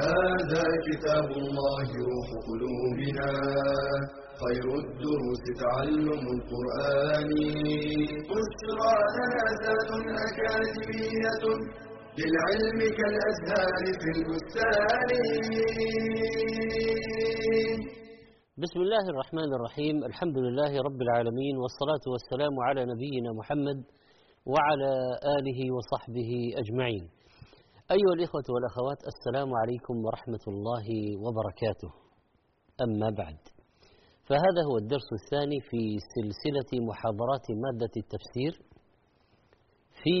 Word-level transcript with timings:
هذا 0.00 0.64
كتاب 0.88 1.28
الله 1.42 1.88
روح 2.10 2.28
قلوبنا 2.48 3.30
خير 4.42 4.66
الدروس 4.82 5.44
تعلم 5.62 6.22
القرآن. 6.34 7.30
بشرى 8.30 8.94
لنا 9.16 9.44
زاد 9.62 9.90
أكاديمية 10.26 11.44
للعلم 12.18 12.78
كالأزهار 12.98 13.84
في 14.00 14.08
البستان. 14.16 15.10
بسم 18.58 18.80
الله 18.80 19.04
الرحمن 19.12 19.50
الرحيم. 19.56 19.96
الحمد 20.04 20.38
لله 20.38 20.72
رب 20.88 21.00
العالمين 21.02 21.56
والصلاة 21.56 22.04
والسلام 22.12 22.54
على 22.60 22.80
نبينا 22.92 23.30
محمد 23.32 23.78
وعلى 24.46 24.92
آله 25.36 25.60
وصحبه 25.76 26.30
أجمعين. 26.62 27.21
أيها 27.96 28.14
الإخوة 28.18 28.46
والأخوات 28.54 29.00
السلام 29.12 29.50
عليكم 29.60 29.94
ورحمة 30.04 30.44
الله 30.52 30.86
وبركاته. 31.24 31.90
أما 32.84 33.08
بعد 33.20 33.38
فهذا 34.28 34.60
هو 34.68 34.76
الدرس 34.82 35.08
الثاني 35.20 35.58
في 35.68 35.82
سلسلة 36.14 36.70
محاضرات 36.88 37.46
مادة 37.64 37.94
التفسير 38.02 38.52
في 40.02 40.16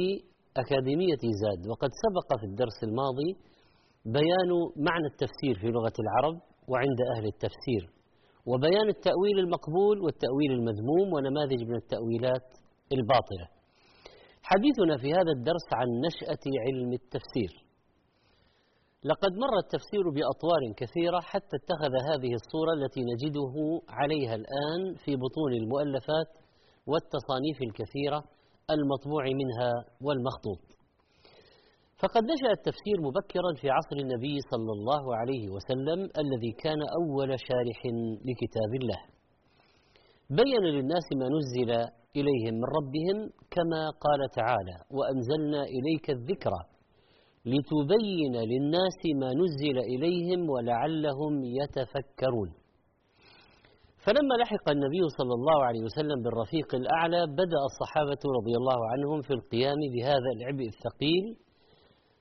أكاديمية 0.62 1.24
زاد. 1.42 1.60
وقد 1.70 1.90
سبق 2.04 2.28
في 2.40 2.46
الدرس 2.50 2.78
الماضي 2.88 3.30
بيان 4.04 4.50
معنى 4.88 5.06
التفسير 5.12 5.54
في 5.60 5.68
لغة 5.76 5.96
العرب 6.04 6.36
وعند 6.70 7.00
أهل 7.14 7.26
التفسير 7.32 7.82
وبيان 8.50 8.88
التأويل 8.96 9.36
المقبول 9.44 9.96
والتأويل 10.04 10.50
المذموم 10.58 11.06
ونماذج 11.14 11.60
من 11.68 11.76
التأويلات 11.82 12.46
الباطلة. 12.96 13.46
حديثنا 14.42 14.94
في 15.02 15.08
هذا 15.12 15.32
الدرس 15.38 15.66
عن 15.72 15.88
نشأة 16.06 16.44
علم 16.64 16.92
التفسير. 16.92 17.61
لقد 19.04 19.32
مر 19.44 19.54
التفسير 19.64 20.04
بأطوار 20.16 20.62
كثيرة 20.80 21.20
حتى 21.20 21.56
اتخذ 21.60 21.92
هذه 22.10 22.32
الصورة 22.40 22.72
التي 22.78 23.00
نجده 23.12 23.54
عليها 23.88 24.34
الآن 24.40 24.80
في 25.04 25.12
بطون 25.22 25.52
المؤلفات 25.60 26.30
والتصانيف 26.90 27.58
الكثيرة 27.68 28.20
المطبوع 28.74 29.24
منها 29.40 29.72
والمخطوط. 30.06 30.62
فقد 32.02 32.22
نشأ 32.32 32.50
التفسير 32.58 32.96
مبكرا 33.06 33.50
في 33.60 33.70
عصر 33.76 33.96
النبي 34.04 34.36
صلى 34.52 34.72
الله 34.76 35.16
عليه 35.16 35.44
وسلم 35.54 36.00
الذي 36.22 36.52
كان 36.64 36.80
أول 37.00 37.30
شارح 37.48 37.80
لكتاب 38.28 38.70
الله. 38.80 39.00
بين 40.30 40.62
للناس 40.76 41.06
ما 41.20 41.26
نزل 41.36 41.70
إليهم 42.18 42.54
من 42.62 42.68
ربهم 42.78 43.18
كما 43.54 43.82
قال 44.04 44.20
تعالى 44.40 44.76
وأنزلنا 44.96 45.62
إليك 45.76 46.10
الذكر 46.10 46.52
لتبين 47.44 48.34
للناس 48.50 49.00
ما 49.20 49.30
نزل 49.42 49.78
إليهم 49.78 50.50
ولعلهم 50.50 51.32
يتفكرون. 51.60 52.50
فلما 54.04 54.34
لحق 54.40 54.66
النبي 54.70 55.02
صلى 55.18 55.34
الله 55.38 55.64
عليه 55.64 55.82
وسلم 55.88 56.22
بالرفيق 56.24 56.74
الأعلى 56.74 57.26
بدأ 57.26 57.60
الصحابة 57.70 58.22
رضي 58.38 58.54
الله 58.60 58.80
عنهم 58.92 59.20
في 59.26 59.32
القيام 59.38 59.80
بهذا 59.94 60.30
العبء 60.36 60.66
الثقيل 60.74 61.24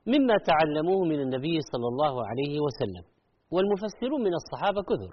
مما 0.07 0.35
تعلموه 0.50 1.06
من 1.06 1.19
النبي 1.19 1.56
صلى 1.72 1.88
الله 1.94 2.13
عليه 2.29 2.59
وسلم. 2.66 3.06
والمفسرون 3.53 4.22
من 4.28 4.34
الصحابة 4.41 4.81
كثر 4.90 5.12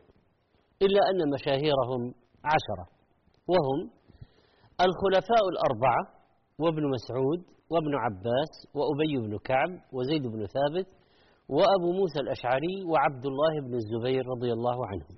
إلا 0.83 1.01
أن 1.11 1.31
مشاهيرهم 1.35 2.03
عشرة 2.53 2.87
وهم 3.53 3.79
الخلفاء 4.87 5.45
الأربعة 5.53 6.03
وابن 6.59 6.83
مسعود 6.95 7.58
وابن 7.71 7.95
عباس 7.95 8.53
وأبي 8.75 9.29
بن 9.29 9.39
كعب 9.39 9.71
وزيد 9.93 10.23
بن 10.23 10.47
ثابت 10.47 10.87
وأبو 11.49 11.93
موسى 11.93 12.21
الأشعري 12.21 12.85
وعبد 12.91 13.27
الله 13.27 13.53
بن 13.67 13.75
الزبير 13.75 14.27
رضي 14.27 14.53
الله 14.53 14.87
عنهم. 14.87 15.17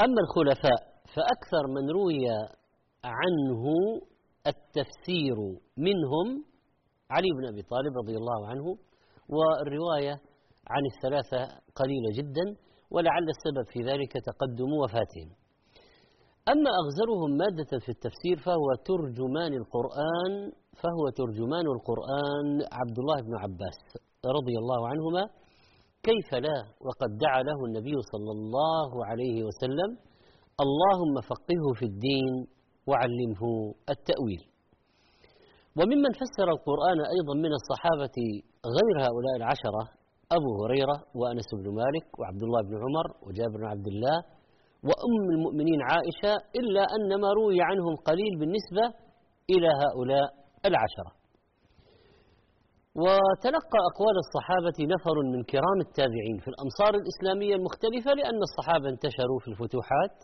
أما 0.00 0.20
الخلفاء 0.24 0.80
فأكثر 1.14 1.64
من 1.76 1.90
روي 1.90 2.26
عنه 3.04 3.62
التفسير 4.46 5.36
منهم 5.76 6.44
علي 7.10 7.28
بن 7.38 7.44
أبي 7.52 7.62
طالب 7.62 7.92
رضي 8.02 8.16
الله 8.16 8.48
عنه 8.48 8.66
والرواية 9.34 10.14
عن 10.70 10.82
الثلاثة 10.92 11.42
قليلة 11.74 12.10
جدا 12.18 12.46
ولعل 12.90 13.26
السبب 13.34 13.66
في 13.72 13.80
ذلك 13.90 14.12
تقدم 14.12 14.70
وفاتهم. 14.82 15.43
أما 16.52 16.70
أغزرهم 16.82 17.30
مادة 17.42 17.72
في 17.84 17.88
التفسير 17.96 18.36
فهو 18.46 18.68
ترجمان 18.90 19.52
القرآن 19.62 20.32
فهو 20.82 21.04
ترجمان 21.20 21.66
القرآن 21.76 22.46
عبد 22.78 22.98
الله 22.98 23.18
بن 23.26 23.34
عباس 23.44 23.78
رضي 24.36 24.56
الله 24.62 24.88
عنهما 24.88 25.22
كيف 26.08 26.34
لا؟ 26.46 26.58
وقد 26.86 27.10
دعا 27.24 27.40
له 27.48 27.58
النبي 27.68 27.96
صلى 28.12 28.32
الله 28.36 28.90
عليه 29.08 29.36
وسلم 29.46 29.90
اللهم 30.64 31.14
فقهه 31.32 31.66
في 31.78 31.84
الدين 31.90 32.32
وعلمه 32.88 33.42
التأويل. 33.94 34.42
وممن 35.78 36.12
فسر 36.20 36.48
القرآن 36.56 36.98
أيضا 37.16 37.34
من 37.44 37.52
الصحابة 37.60 38.16
غير 38.76 38.94
هؤلاء 39.06 39.34
العشرة 39.40 39.82
أبو 40.36 40.50
هريرة 40.62 40.96
وأنس 41.18 41.48
بن 41.60 41.66
مالك 41.80 42.06
وعبد 42.18 42.42
الله 42.46 42.60
بن 42.68 42.74
عمر 42.84 43.06
وجابر 43.26 43.56
بن 43.60 43.66
عبد 43.74 43.86
الله 43.86 44.16
وأم 44.88 45.24
المؤمنين 45.36 45.80
عائشة 45.90 46.32
إلا 46.60 46.82
أن 46.96 47.20
ما 47.22 47.28
روي 47.40 47.58
عنهم 47.62 47.94
قليل 48.08 48.32
بالنسبة 48.40 48.84
إلى 49.50 49.70
هؤلاء 49.82 50.28
العشرة. 50.68 51.10
وتلقى 53.02 53.80
أقوال 53.90 54.16
الصحابة 54.24 54.78
نفر 54.94 55.16
من 55.32 55.40
كرام 55.52 55.78
التابعين 55.86 56.36
في 56.42 56.48
الأمصار 56.52 56.92
الإسلامية 57.00 57.54
المختلفة 57.58 58.10
لأن 58.18 58.40
الصحابة 58.48 58.88
انتشروا 58.94 59.38
في 59.42 59.48
الفتوحات. 59.52 60.16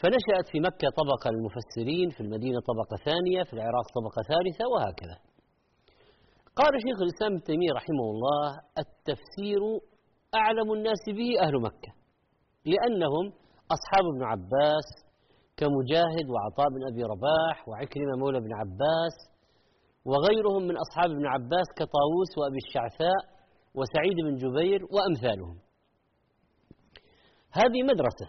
فنشأت 0.00 0.46
في 0.52 0.58
مكة 0.68 0.88
طبقة 1.00 1.26
للمفسرين 1.32 2.08
في 2.14 2.20
المدينة 2.20 2.58
طبقة 2.70 2.96
ثانية 3.08 3.40
في 3.48 3.52
العراق 3.52 3.86
طبقة 3.98 4.20
ثالثة 4.32 4.64
وهكذا. 4.72 5.16
قال 6.60 6.72
شيخ 6.86 6.98
الإسلام 7.04 7.32
ابن 7.32 7.42
تيمية 7.42 7.72
رحمه 7.80 8.06
الله 8.14 8.46
التفسير 8.84 9.60
أعلم 10.40 10.68
الناس 10.72 11.02
به 11.16 11.30
أهل 11.44 11.54
مكة. 11.68 12.05
لأنهم 12.72 13.24
أصحاب 13.76 14.04
ابن 14.12 14.22
عباس 14.32 14.86
كمجاهد 15.56 16.26
وعطاء 16.32 16.68
بن 16.74 16.82
أبي 16.92 17.02
رباح 17.02 17.68
وعكرمة 17.68 18.16
مولى 18.18 18.40
بن 18.40 18.52
عباس 18.60 19.16
وغيرهم 20.04 20.62
من 20.68 20.76
أصحاب 20.84 21.10
ابن 21.10 21.26
عباس 21.26 21.66
كطاووس 21.76 22.30
وأبي 22.38 22.58
الشعثاء 22.66 23.20
وسعيد 23.74 24.16
بن 24.26 24.34
جبير 24.42 24.80
وأمثالهم. 24.94 25.56
هذه 27.52 27.80
مدرسة. 27.92 28.26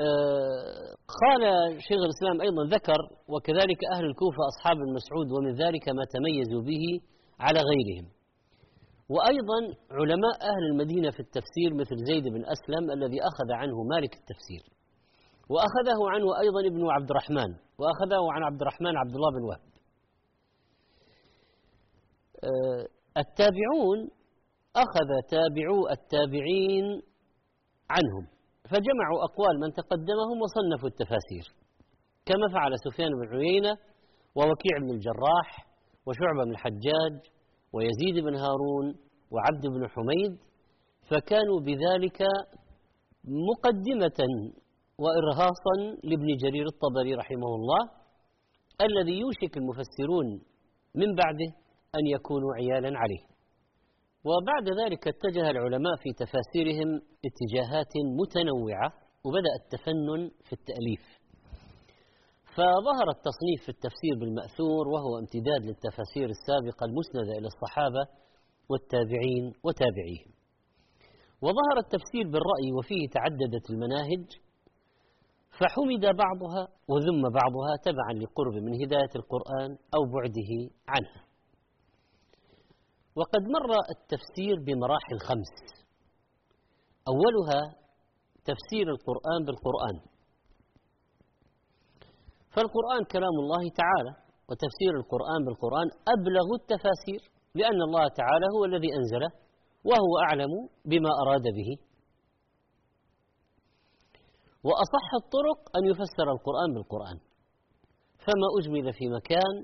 آه 0.00 0.94
قال 1.22 1.42
شيخ 1.88 2.00
الإسلام 2.08 2.40
أيضا 2.40 2.62
ذكر 2.76 3.00
وكذلك 3.28 3.80
أهل 3.94 4.04
الكوفة 4.04 4.40
أصحاب 4.52 4.76
المسعود 4.76 5.28
ومن 5.32 5.52
ذلك 5.62 5.88
ما 5.88 6.04
تميزوا 6.14 6.62
به 6.62 6.84
على 7.40 7.60
غيرهم. 7.70 8.15
وأيضا 9.08 9.60
علماء 9.90 10.36
أهل 10.52 10.64
المدينة 10.72 11.10
في 11.10 11.20
التفسير 11.20 11.74
مثل 11.74 11.96
زيد 12.10 12.24
بن 12.24 12.42
أسلم 12.54 12.90
الذي 12.90 13.18
أخذ 13.30 13.52
عنه 13.52 13.82
مالك 13.82 14.12
التفسير. 14.20 14.64
وأخذه 15.50 16.00
عنه 16.12 16.26
أيضا 16.40 16.60
ابن 16.70 16.90
عبد 16.90 17.10
الرحمن 17.10 17.50
وأخذه 17.78 18.32
عن 18.32 18.42
عبد 18.42 18.60
الرحمن 18.60 18.96
عبد 18.96 19.14
الله 19.14 19.30
بن 19.36 19.44
وهب. 19.48 19.60
آه 22.44 22.86
التابعون 23.22 23.98
أخذ 24.76 25.08
تابعو 25.30 25.88
التابعين 25.88 26.86
عنهم 27.90 28.24
فجمعوا 28.70 29.24
أقوال 29.28 29.60
من 29.60 29.72
تقدمهم 29.72 30.36
وصنفوا 30.42 30.88
التفاسير. 30.88 31.46
كما 32.26 32.48
فعل 32.54 32.72
سفيان 32.78 33.10
بن 33.10 33.36
عيينة 33.36 33.72
ووكيع 34.36 34.78
بن 34.82 34.90
الجراح 34.90 35.48
وشعبة 36.06 36.44
بن 36.44 36.50
الحجاج 36.50 37.35
ويزيد 37.76 38.24
بن 38.24 38.34
هارون 38.34 38.86
وعبد 39.32 39.66
بن 39.66 39.88
حميد 39.88 40.38
فكانوا 41.10 41.60
بذلك 41.60 42.22
مقدمة 43.48 44.20
وإرهاصا 44.98 45.74
لابن 46.04 46.26
جرير 46.42 46.66
الطبري 46.66 47.14
رحمه 47.14 47.54
الله 47.58 47.82
الذي 48.80 49.18
يوشك 49.18 49.56
المفسرون 49.56 50.26
من 50.94 51.14
بعده 51.14 51.50
أن 51.98 52.06
يكونوا 52.06 52.54
عيالا 52.54 52.98
عليه. 52.98 53.22
وبعد 54.24 54.66
ذلك 54.80 55.08
اتجه 55.08 55.50
العلماء 55.50 55.96
في 55.96 56.10
تفاسيرهم 56.12 57.00
اتجاهات 57.28 57.92
متنوعة 58.20 58.92
وبدأ 59.24 59.52
التفنن 59.60 60.30
في 60.46 60.52
التأليف. 60.52 61.04
فظهر 62.56 63.08
التصنيف 63.16 63.60
في 63.62 63.68
التفسير 63.68 64.14
بالمأثور 64.20 64.88
وهو 64.88 65.18
امتداد 65.18 65.62
للتفاسير 65.68 66.28
السابقة 66.36 66.84
المسندة 66.88 67.32
إلى 67.38 67.48
الصحابة 67.52 68.04
والتابعين 68.70 69.44
وتابعيهم. 69.64 70.32
وظهر 71.42 71.76
التفسير 71.84 72.24
بالرأي 72.32 72.68
وفيه 72.78 73.08
تعددت 73.16 73.70
المناهج 73.70 74.24
فحمد 75.58 76.04
بعضها 76.24 76.62
وذم 76.88 77.22
بعضها 77.40 77.72
تبعا 77.84 78.12
لقرب 78.22 78.54
من 78.66 78.74
هداية 78.82 79.12
القرآن 79.16 79.70
أو 79.94 80.02
بعده 80.16 80.50
عنها. 80.88 81.22
وقد 83.16 83.42
مر 83.56 83.70
التفسير 83.96 84.56
بمراحل 84.66 85.18
خمس. 85.28 85.54
أولها 87.08 87.62
تفسير 88.44 88.86
القرآن 88.94 89.44
بالقرآن. 89.46 90.15
فالقرآن 92.56 93.04
كلام 93.04 93.36
الله 93.44 93.62
تعالى 93.80 94.12
وتفسير 94.48 94.92
القرآن 95.00 95.40
بالقرآن 95.46 95.88
أبلغ 96.14 96.46
التفاسير 96.60 97.22
لأن 97.54 97.80
الله 97.88 98.08
تعالى 98.20 98.46
هو 98.56 98.64
الذي 98.64 98.90
أنزله 98.98 99.30
وهو 99.84 100.12
أعلم 100.28 100.52
بما 100.84 101.10
أراد 101.22 101.42
به. 101.42 101.70
وأصح 104.64 105.06
الطرق 105.22 105.60
أن 105.76 105.82
يفسر 105.90 106.26
القرآن 106.36 106.74
بالقرآن. 106.74 107.18
فما 108.24 108.48
أجمل 108.58 108.92
في 108.92 109.08
مكان 109.08 109.54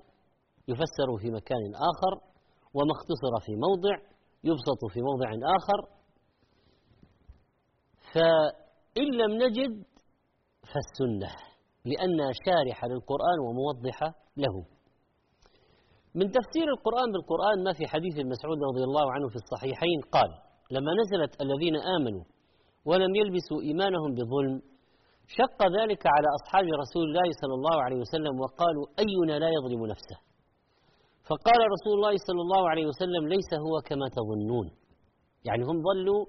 يفسر 0.69 1.09
في 1.23 1.31
مكان 1.31 1.75
آخر 1.75 2.13
وما 2.75 2.93
اختصر 2.93 3.33
في 3.47 3.53
موضع 3.67 3.97
يبسط 4.45 4.81
في 4.93 5.01
موضع 5.01 5.31
آخر. 5.59 5.81
فإن 8.15 9.09
لم 9.21 9.33
نجد 9.43 9.85
فالسنة. 10.71 11.52
لأنها 11.85 12.31
شارحة 12.47 12.89
للقرآن 12.89 13.39
وموضحة 13.47 14.09
له. 14.37 14.55
من 16.15 16.27
تفسير 16.31 16.67
القرآن 16.77 17.09
بالقرآن 17.13 17.65
ما 17.65 17.73
في 17.73 17.85
حديث 17.93 18.17
مسعود 18.33 18.59
رضي 18.71 18.85
الله 18.89 19.13
عنه 19.13 19.29
في 19.29 19.37
الصحيحين 19.43 19.99
قال 20.15 20.31
لما 20.71 20.93
نزلت 21.01 21.33
الذين 21.45 21.77
آمنوا 21.97 22.25
ولم 22.85 23.13
يلبسوا 23.21 23.61
إيمانهم 23.69 24.11
بظلم 24.15 24.55
شق 25.39 25.61
ذلك 25.79 26.03
على 26.15 26.29
أصحاب 26.39 26.65
رسول 26.83 27.05
الله 27.09 27.29
صلى 27.41 27.55
الله 27.59 27.77
عليه 27.83 27.97
وسلم 28.05 28.35
وقالوا 28.41 28.87
أينا 28.99 29.39
لا 29.39 29.49
يظلم 29.57 29.87
نفسه؟ 29.87 30.19
فقال 31.29 31.61
رسول 31.75 31.95
الله 31.99 32.15
صلى 32.29 32.41
الله 32.47 32.71
عليه 32.71 32.87
وسلم 32.87 33.29
ليس 33.29 33.51
هو 33.67 33.75
كما 33.89 34.07
تظنون. 34.19 34.67
يعني 35.45 35.63
هم 35.65 35.77
ظلوا 35.89 36.27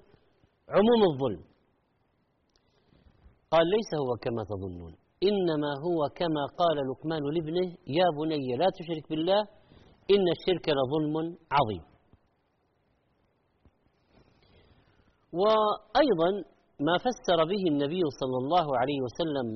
عموم 0.70 1.02
الظلم. 1.12 1.44
قال 3.52 3.66
ليس 3.76 3.92
هو 4.04 4.12
كما 4.26 4.44
تظنون. 4.44 5.03
إنما 5.30 5.72
هو 5.86 6.00
كما 6.20 6.44
قال 6.60 6.78
لقمان 6.90 7.24
لابنه 7.36 7.68
يا 7.88 8.08
بني 8.18 8.48
لا 8.62 8.68
تشرك 8.78 9.10
بالله 9.10 9.42
إن 10.16 10.26
الشرك 10.36 10.66
لظلم 10.78 11.16
عظيم. 11.58 11.84
وأيضا 15.42 16.30
ما 16.88 16.96
فسر 17.06 17.40
به 17.52 17.64
النبي 17.74 18.02
صلى 18.22 18.38
الله 18.44 18.78
عليه 18.80 19.00
وسلم 19.06 19.48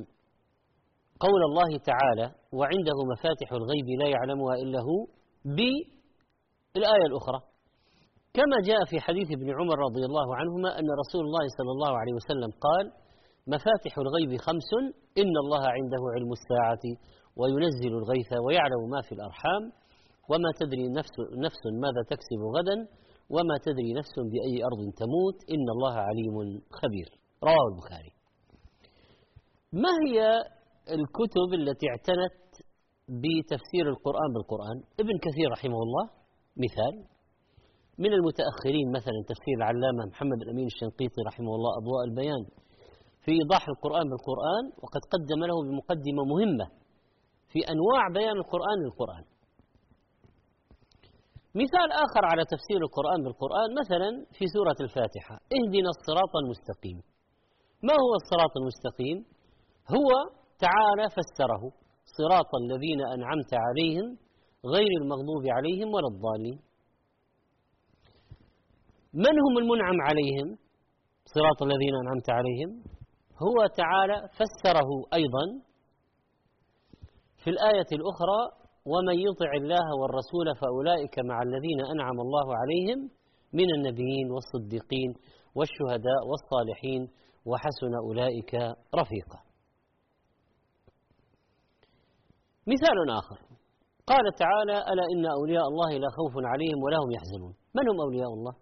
قول 1.19 1.41
الله 1.49 1.77
تعالى 1.89 2.27
وعنده 2.57 2.97
مفاتح 3.13 3.47
الغيب 3.51 3.87
لا 3.99 4.07
يعلمها 4.07 4.55
إلا 4.63 4.79
هو 4.87 4.99
بالآية 5.55 7.05
الأخرى. 7.11 7.39
كما 8.37 8.57
جاء 8.69 8.85
في 8.89 8.99
حديث 8.99 9.27
ابن 9.37 9.49
عمر 9.59 9.77
رضي 9.87 10.03
الله 10.09 10.35
عنهما 10.35 10.69
أن 10.79 10.87
رسول 11.01 11.23
الله 11.25 11.45
صلى 11.57 11.71
الله 11.75 11.91
عليه 12.01 12.13
وسلم 12.19 12.51
قال 12.67 12.85
مفاتح 13.55 13.94
الغيب 13.97 14.31
خمس 14.47 14.69
إن 15.21 15.33
الله 15.44 15.63
عنده 15.77 16.01
علم 16.15 16.31
الساعة 16.39 16.83
وينزل 17.39 17.94
الغيث 18.01 18.31
ويعلم 18.45 18.81
ما 18.94 19.01
في 19.07 19.11
الأرحام. 19.17 19.63
وما 20.29 20.49
تدري 20.59 20.85
نفس, 20.99 21.15
نفس 21.45 21.61
ماذا 21.83 22.01
تكسب 22.11 22.41
غدا 22.55 22.77
وما 23.33 23.55
تدري 23.67 23.89
نفس 23.99 24.15
بأي 24.31 24.55
أرض 24.69 24.81
تموت. 25.01 25.38
إن 25.55 25.67
الله 25.75 25.95
عليم 26.07 26.35
خبير. 26.79 27.09
رواه 27.44 27.67
البخاري. 27.71 28.11
ما 29.83 29.93
هي 30.05 30.17
الكتب 30.97 31.50
التي 31.59 31.85
اعتنت 31.91 32.38
بتفسير 33.21 33.85
القرآن 33.93 34.29
بالقرآن؟ 34.33 34.77
ابن 35.00 35.15
كثير 35.25 35.47
رحمه 35.51 35.79
الله 35.85 36.05
مثال. 36.65 36.95
من 38.03 38.11
المتأخرين 38.13 38.88
مثلا 38.97 39.19
تفسير 39.31 39.55
العلامة 39.57 40.01
محمد 40.11 40.39
الأمين 40.41 40.65
الشنقيطي 40.65 41.21
رحمه 41.27 41.53
الله 41.57 41.71
أضواء 41.81 42.03
البيان. 42.09 42.43
في 43.27 43.33
إيضاح 43.41 43.63
القرآن 43.74 44.06
بالقرآن 44.12 44.65
وقد 44.83 45.01
قدم 45.13 45.39
له 45.50 45.57
بمقدمة 45.68 46.21
مهمة 46.33 46.68
في 47.51 47.59
أنواع 47.74 48.03
بيان 48.18 48.38
القرآن 48.44 48.77
للقرآن. 48.83 49.24
مثال 51.62 51.89
آخر 52.06 52.24
على 52.31 52.44
تفسير 52.53 52.79
القرآن 52.88 53.19
بالقرآن 53.25 53.69
مثلا 53.81 54.09
في 54.38 54.45
سورة 54.56 54.77
الفاتحة 54.85 55.35
اهدنا 55.57 55.89
الصراط 55.95 56.33
المستقيم. 56.44 56.97
ما 57.88 57.95
هو 58.03 58.12
الصراط 58.21 58.53
المستقيم؟ 58.62 59.18
هو 59.95 60.09
تعالى 60.65 61.06
فسره 61.18 61.63
صراط 62.18 62.51
الذين 62.63 63.01
أنعمت 63.15 63.51
عليهم 63.65 64.07
غير 64.75 64.91
المغضوب 65.01 65.44
عليهم 65.57 65.88
ولا 65.95 66.07
الضالين. 66.13 66.57
من 69.13 69.35
هم 69.45 69.57
المنعم 69.57 69.97
عليهم؟ 70.07 70.47
صراط 71.35 71.59
الذين 71.68 71.94
أنعمت 72.03 72.29
عليهم؟ 72.29 72.96
هو 73.42 73.68
تعالى 73.68 74.28
فسره 74.38 74.89
أيضا 75.13 75.45
في 77.44 77.50
الآية 77.50 77.89
الأخرى 77.92 78.42
ومن 78.86 79.19
يطع 79.19 79.51
الله 79.62 79.86
والرسول 80.01 80.56
فأولئك 80.62 81.19
مع 81.19 81.42
الذين 81.42 81.80
أنعم 81.94 82.19
الله 82.19 82.56
عليهم 82.56 83.10
من 83.54 83.74
النبيين 83.75 84.31
والصديقين 84.31 85.13
والشهداء 85.56 86.22
والصالحين 86.30 87.10
وحسن 87.45 87.94
أولئك 88.04 88.54
رفيقا. 88.95 89.39
مثال 92.68 92.98
آخر. 93.18 93.39
قال 94.07 94.34
تعالى 94.39 94.78
ألا 94.92 95.04
إن 95.13 95.25
أولياء 95.25 95.68
الله 95.68 95.98
لا 95.98 96.07
خوف 96.18 96.34
عليهم 96.45 96.84
ولا 96.84 96.98
هم 96.98 97.12
يحزنون. 97.12 97.54
من 97.75 97.89
هم 97.89 98.01
أولياء 98.01 98.30
الله؟ 98.34 98.56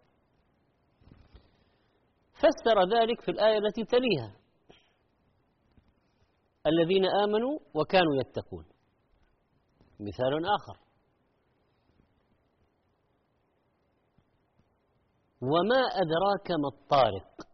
فسر 2.34 2.98
ذلك 3.00 3.22
في 3.22 3.32
الآية 3.32 3.58
التي 3.58 3.84
تليها. 3.84 4.45
الذين 6.66 7.06
آمنوا 7.06 7.60
وكانوا 7.74 8.16
يتقون. 8.16 8.66
مثال 10.00 10.46
آخر. 10.46 10.80
وما 15.42 15.82
أدراك 16.04 16.52
ما 16.52 16.68
الطارق؟ 16.74 17.48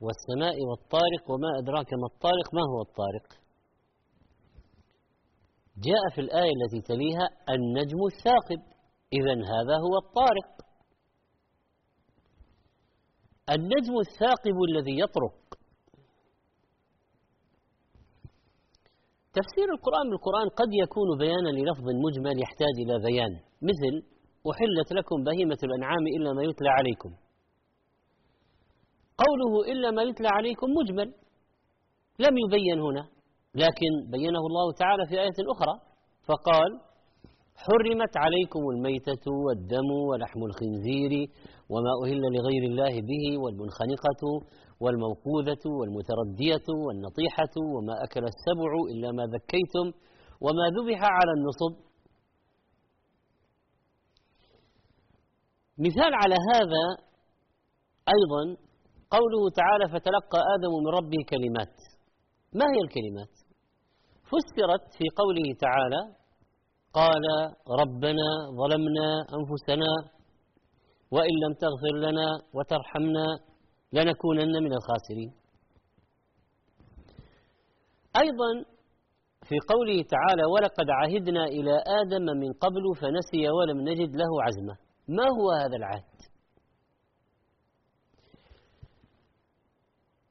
والسماء 0.00 0.56
والطارق 0.68 1.30
وما 1.30 1.48
أدراك 1.58 1.92
ما 1.92 2.06
الطارق؟ 2.14 2.54
ما 2.54 2.62
هو 2.62 2.82
الطارق؟ 2.82 3.28
جاء 5.76 6.14
في 6.14 6.20
الآية 6.20 6.52
التي 6.58 6.80
تليها 6.80 7.28
النجم 7.48 7.98
الثاقب. 8.12 8.60
إذا 9.12 9.32
هذا 9.32 9.76
هو 9.76 9.98
الطارق. 10.04 10.50
النجم 13.50 13.94
الثاقب 13.98 14.56
الذي 14.68 15.00
يطرق. 15.00 15.57
تفسير 19.38 19.68
القرآن 19.76 20.06
بالقرآن 20.10 20.48
قد 20.60 20.70
يكون 20.84 21.08
بيانا 21.22 21.50
للفظ 21.58 21.86
مجمل 22.06 22.36
يحتاج 22.44 22.74
إلى 22.84 22.94
بيان 23.06 23.32
مثل 23.68 23.94
أحلت 24.50 24.88
لكم 24.98 25.16
بهيمة 25.26 25.60
الأنعام 25.66 26.04
إلا 26.16 26.30
ما 26.36 26.42
يتلى 26.48 26.70
عليكم. 26.78 27.10
قوله 29.22 29.52
إلا 29.72 29.90
ما 29.90 30.02
يتلى 30.02 30.28
عليكم 30.38 30.68
مجمل 30.78 31.08
لم 32.24 32.34
يبين 32.44 32.80
هنا 32.86 33.04
لكن 33.54 33.92
بينه 34.10 34.42
الله 34.50 34.66
تعالى 34.80 35.02
في 35.08 35.14
آية 35.20 35.38
أخرى 35.54 35.74
فقال 36.28 36.70
حرمت 37.64 38.14
عليكم 38.24 38.62
الميتة 38.74 39.24
والدم 39.46 39.90
ولحم 40.08 40.40
الخنزير 40.50 41.12
وما 41.72 41.92
أهل 42.04 42.20
لغير 42.36 42.62
الله 42.70 42.94
به 43.10 43.24
والمنخنقة 43.42 44.22
والموقوذة 44.80 45.64
والمتردية 45.78 46.66
والنطيحة 46.86 47.54
وما 47.74 47.94
أكل 48.04 48.24
السبع 48.32 48.70
إلا 48.92 49.08
ما 49.12 49.24
ذكيتم 49.34 49.86
وما 50.40 50.64
ذبح 50.76 51.00
على 51.02 51.32
النصب. 51.38 51.74
مثال 55.78 56.12
على 56.22 56.36
هذا 56.52 56.84
أيضا 58.16 58.42
قوله 59.16 59.42
تعالى 59.60 59.84
فتلقى 59.92 60.40
آدم 60.54 60.72
من 60.84 60.90
ربه 60.98 61.20
كلمات. 61.30 61.76
ما 62.54 62.64
هي 62.74 62.80
الكلمات؟ 62.86 63.34
فسرت 64.30 64.84
في 64.98 65.04
قوله 65.20 65.46
تعالى 65.60 66.00
قال 66.92 67.24
ربنا 67.80 68.28
ظلمنا 68.60 69.08
أنفسنا 69.38 69.90
وإن 71.10 71.34
لم 71.44 71.52
تغفر 71.64 71.94
لنا 72.06 72.28
وترحمنا 72.54 73.26
لنكونن 73.92 74.62
من 74.62 74.72
الخاسرين. 74.72 75.32
أيضا 78.16 78.64
في 79.48 79.56
قوله 79.68 80.02
تعالى 80.02 80.44
ولقد 80.44 80.86
عهدنا 80.90 81.44
إلى 81.44 81.82
آدم 82.00 82.24
من 82.24 82.52
قبل 82.52 82.82
فنسي 83.00 83.48
ولم 83.48 83.80
نجد 83.88 84.16
له 84.16 84.42
عزمة. 84.42 84.76
ما 85.08 85.24
هو 85.24 85.50
هذا 85.50 85.76
العهد؟ 85.76 86.18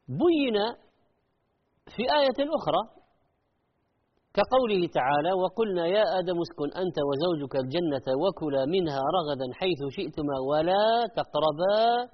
بين 0.07 0.57
في 1.95 2.03
آية 2.19 2.39
أخرى 2.57 2.81
كقوله 4.33 4.87
تعالى 4.87 5.31
وقلنا 5.33 5.87
يا 5.87 6.03
آدم 6.19 6.37
اسكن 6.45 6.69
أنت 6.83 6.97
وزوجك 7.09 7.55
الجنة 7.55 8.07
وكلا 8.23 8.65
منها 8.65 9.01
رغدا 9.17 9.47
حيث 9.53 9.79
شئتما 9.97 10.37
ولا 10.49 11.07
تقربا 11.19 12.09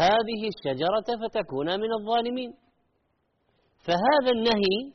هذه 0.00 0.40
الشجرة 0.52 1.08
فتكونا 1.22 1.76
من 1.76 1.92
الظالمين. 2.00 2.52
فهذا 3.86 4.30
النهي 4.36 4.92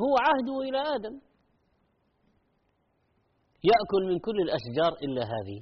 هو 0.00 0.14
عهده 0.26 0.60
إلى 0.68 0.78
آدم. 0.96 1.20
يأكل 3.64 4.02
من 4.08 4.18
كل 4.18 4.40
الأشجار 4.40 4.92
إلا 5.02 5.22
هذه. 5.22 5.60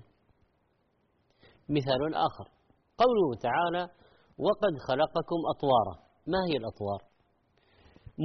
مثال 1.68 2.14
آخر. 2.14 2.48
قوله 2.98 3.40
تعالى 3.42 3.82
وقد 4.38 4.74
خلقكم 4.88 5.40
أطوارا. 5.54 5.94
ما 6.26 6.38
هي 6.48 6.56
الأطوار؟ 6.56 7.10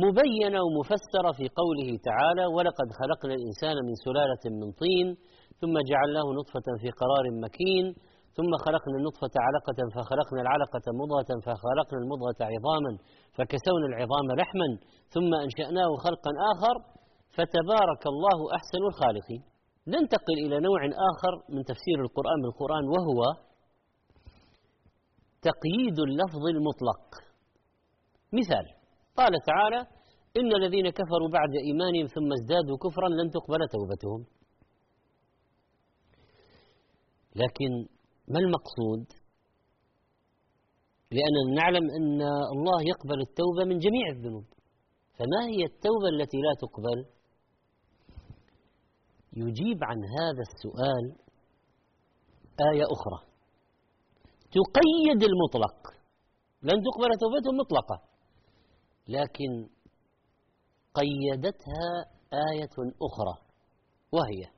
مبينة 0.03 0.59
ومفسرة 0.65 1.31
في 1.37 1.45
قوله 1.59 1.89
تعالى 2.09 2.45
ولقد 2.45 2.87
خلقنا 2.99 3.33
الإنسان 3.33 3.75
من 3.87 3.95
سلالة 4.05 4.43
من 4.61 4.71
طين 4.71 5.07
ثم 5.61 5.73
جعلناه 5.89 6.27
نطفة 6.39 6.67
في 6.81 6.89
قرار 7.01 7.25
مكين 7.43 7.85
ثم 8.37 8.51
خلقنا 8.65 8.95
النطفة 8.99 9.33
علقة 9.47 9.79
فخلقنا 9.95 10.41
العلقة 10.41 10.85
مضغة 11.01 11.31
فخلقنا 11.45 11.99
المضغة 12.03 12.39
عظاما 12.53 12.91
فكسونا 13.37 13.85
العظام 13.91 14.27
لحما 14.39 14.69
ثم 15.13 15.31
أنشأناه 15.45 15.89
خلقا 16.05 16.31
آخر 16.53 16.75
فتبارك 17.35 18.03
الله 18.13 18.37
أحسن 18.57 18.81
الخالقين. 18.89 19.41
ننتقل 19.87 20.37
إلى 20.45 20.59
نوع 20.59 20.79
آخر 21.11 21.33
من 21.55 21.63
تفسير 21.63 21.97
القرآن 22.05 22.39
بالقرآن 22.43 22.85
وهو 22.93 23.19
تقييد 25.49 25.97
اللفظ 25.99 26.43
المطلق. 26.55 27.01
مثال 28.33 28.65
قال 29.17 29.33
تعالى 29.49 29.79
إن 30.39 30.55
الذين 30.55 30.89
كفروا 30.89 31.29
بعد 31.37 31.51
إيمانهم 31.67 32.07
ثم 32.15 32.29
ازدادوا 32.39 32.77
كفرا 32.85 33.09
لن 33.09 33.29
تقبل 33.29 33.61
توبتهم. 33.75 34.21
لكن 37.35 37.94
ما 38.27 38.39
المقصود؟ 38.39 39.05
لأننا 41.11 41.61
نعلم 41.61 41.83
أن 41.97 42.21
الله 42.55 42.81
يقبل 42.81 43.21
التوبة 43.21 43.63
من 43.65 43.77
جميع 43.79 44.09
الذنوب. 44.15 44.45
فما 45.13 45.45
هي 45.47 45.63
التوبة 45.63 46.07
التي 46.19 46.37
لا 46.37 46.53
تقبل؟ 46.61 47.05
يجيب 49.33 49.83
عن 49.83 49.97
هذا 50.19 50.41
السؤال 50.49 51.05
آية 52.71 52.83
أخرى. 52.95 53.19
تقيد 54.51 55.23
المطلق. 55.23 55.77
لن 56.63 56.81
تقبل 56.87 57.09
توبته 57.19 57.51
مطلقة. 57.51 58.15
لكن 59.07 59.69
قيدتها 60.93 62.15
آية 62.33 62.75
أخرى 63.01 63.45
وهي 64.11 64.54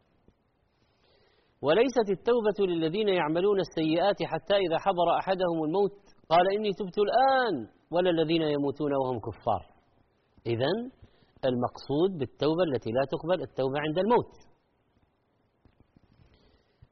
وليست 1.67 2.09
التوبة 2.09 2.59
للذين 2.73 3.09
يعملون 3.09 3.59
السيئات 3.59 4.19
حتى 4.23 4.55
إذا 4.55 4.77
حضر 4.85 5.07
أحدهم 5.19 5.63
الموت. 5.67 5.97
قال 6.29 6.45
إني 6.55 6.71
تبت 6.79 6.97
الآن 7.07 7.55
ولا 7.91 8.09
الذين 8.09 8.41
يموتون 8.41 8.91
وهم 8.93 9.19
كفار. 9.19 9.63
إذا 10.45 10.71
المقصود 11.45 12.11
بالتوبة 12.19 12.63
التي 12.63 12.91
لا 12.91 13.03
تقبل 13.13 13.41
التوبة 13.41 13.79
عند 13.79 13.97
الموت. 13.97 14.33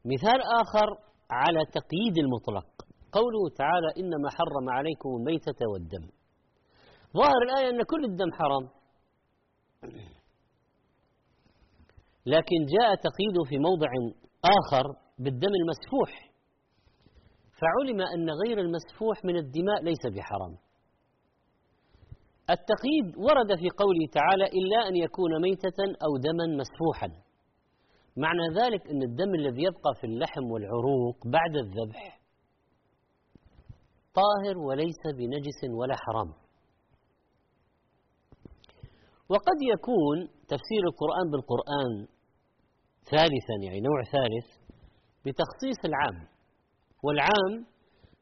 مثال 0.05 0.39
آخر 0.61 0.87
على 1.31 1.59
تقييد 1.79 2.15
المطلق. 2.17 2.67
قوله 3.11 3.43
تعالى 3.57 3.89
إنما 3.99 4.29
حرم 4.29 4.69
عليكم 4.69 5.09
الميتة 5.19 5.59
والدم. 5.73 6.05
ظاهر 7.17 7.41
الآية 7.47 7.69
أن 7.69 7.83
كل 7.83 8.05
الدم 8.05 8.31
حرام. 8.31 8.65
لكن 12.25 12.59
جاء 12.75 12.95
تقييده 12.95 13.43
في 13.49 13.57
موضع 13.57 13.89
آخر 14.45 14.85
بالدم 15.19 15.53
المسفوح. 15.61 16.31
فعلم 17.61 18.01
أن 18.01 18.29
غير 18.29 18.59
المسفوح 18.59 19.25
من 19.25 19.35
الدماء 19.37 19.83
ليس 19.83 20.03
بحرام. 20.15 20.57
التقييد 22.49 23.17
ورد 23.17 23.59
في 23.59 23.69
قوله 23.77 24.05
تعالى 24.11 24.43
إلا 24.43 24.87
أن 24.87 24.95
يكون 24.95 25.41
ميتة 25.41 25.79
أو 26.05 26.17
دما 26.17 26.45
مسفوحا. 26.61 27.07
معنى 28.17 28.45
ذلك 28.59 28.87
أن 28.91 29.03
الدم 29.03 29.35
الذي 29.35 29.63
يبقى 29.63 29.91
في 30.01 30.07
اللحم 30.07 30.43
والعروق 30.51 31.17
بعد 31.27 31.55
الذبح 31.55 32.19
طاهر 34.13 34.57
وليس 34.57 35.01
بنجس 35.17 35.59
ولا 35.79 35.95
حرام. 35.95 36.33
وقد 39.29 39.59
يكون 39.73 40.17
تفسير 40.27 40.81
القرآن 40.89 41.25
بالقرآن 41.31 42.14
ثالثا 43.11 43.55
يعني 43.63 43.79
نوع 43.81 44.03
ثالث 44.03 44.65
بتخصيص 45.25 45.85
العام. 45.85 46.27
والعام 47.03 47.65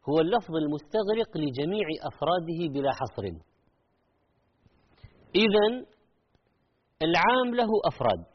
هو 0.10 0.20
اللفظ 0.20 0.56
المستغرق 0.56 1.38
لجميع 1.38 1.88
أفراده 2.04 2.74
بلا 2.74 2.92
حصر. 2.92 3.24
إذا 5.36 5.86
العام 7.02 7.56
له 7.56 7.70
أفراد. 7.86 8.26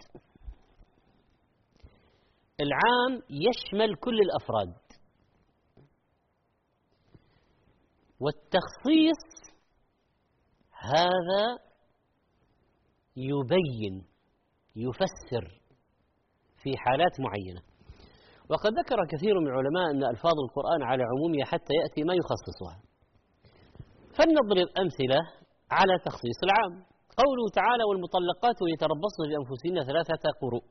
العام 2.61 3.23
يشمل 3.31 3.97
كل 3.97 4.19
الأفراد. 4.21 4.75
والتخصيص 8.21 9.53
هذا 10.73 11.59
يبين 13.17 14.07
يفسر 14.77 15.61
في 16.63 16.77
حالات 16.77 17.21
معينة. 17.21 17.63
وقد 18.51 18.73
ذكر 18.81 18.97
كثير 19.13 19.41
من 19.41 19.47
العلماء 19.47 19.91
أن 19.91 20.05
ألفاظ 20.05 20.37
القرآن 20.47 20.83
على 20.83 21.03
عمومها 21.11 21.45
حتى 21.45 21.73
يأتي 21.81 22.03
ما 22.09 22.15
يخصصها. 22.15 22.77
فلنضرب 24.17 24.69
أمثلة 24.83 25.21
على 25.71 25.95
تخصيص 26.05 26.39
العام. 26.47 26.85
قوله 27.21 27.45
تعالى 27.55 27.85
والمطلقات 27.85 28.59
يتربصن 28.75 29.23
بأنفسهن 29.29 29.77
ثلاثة 29.93 30.25
قروء. 30.41 30.65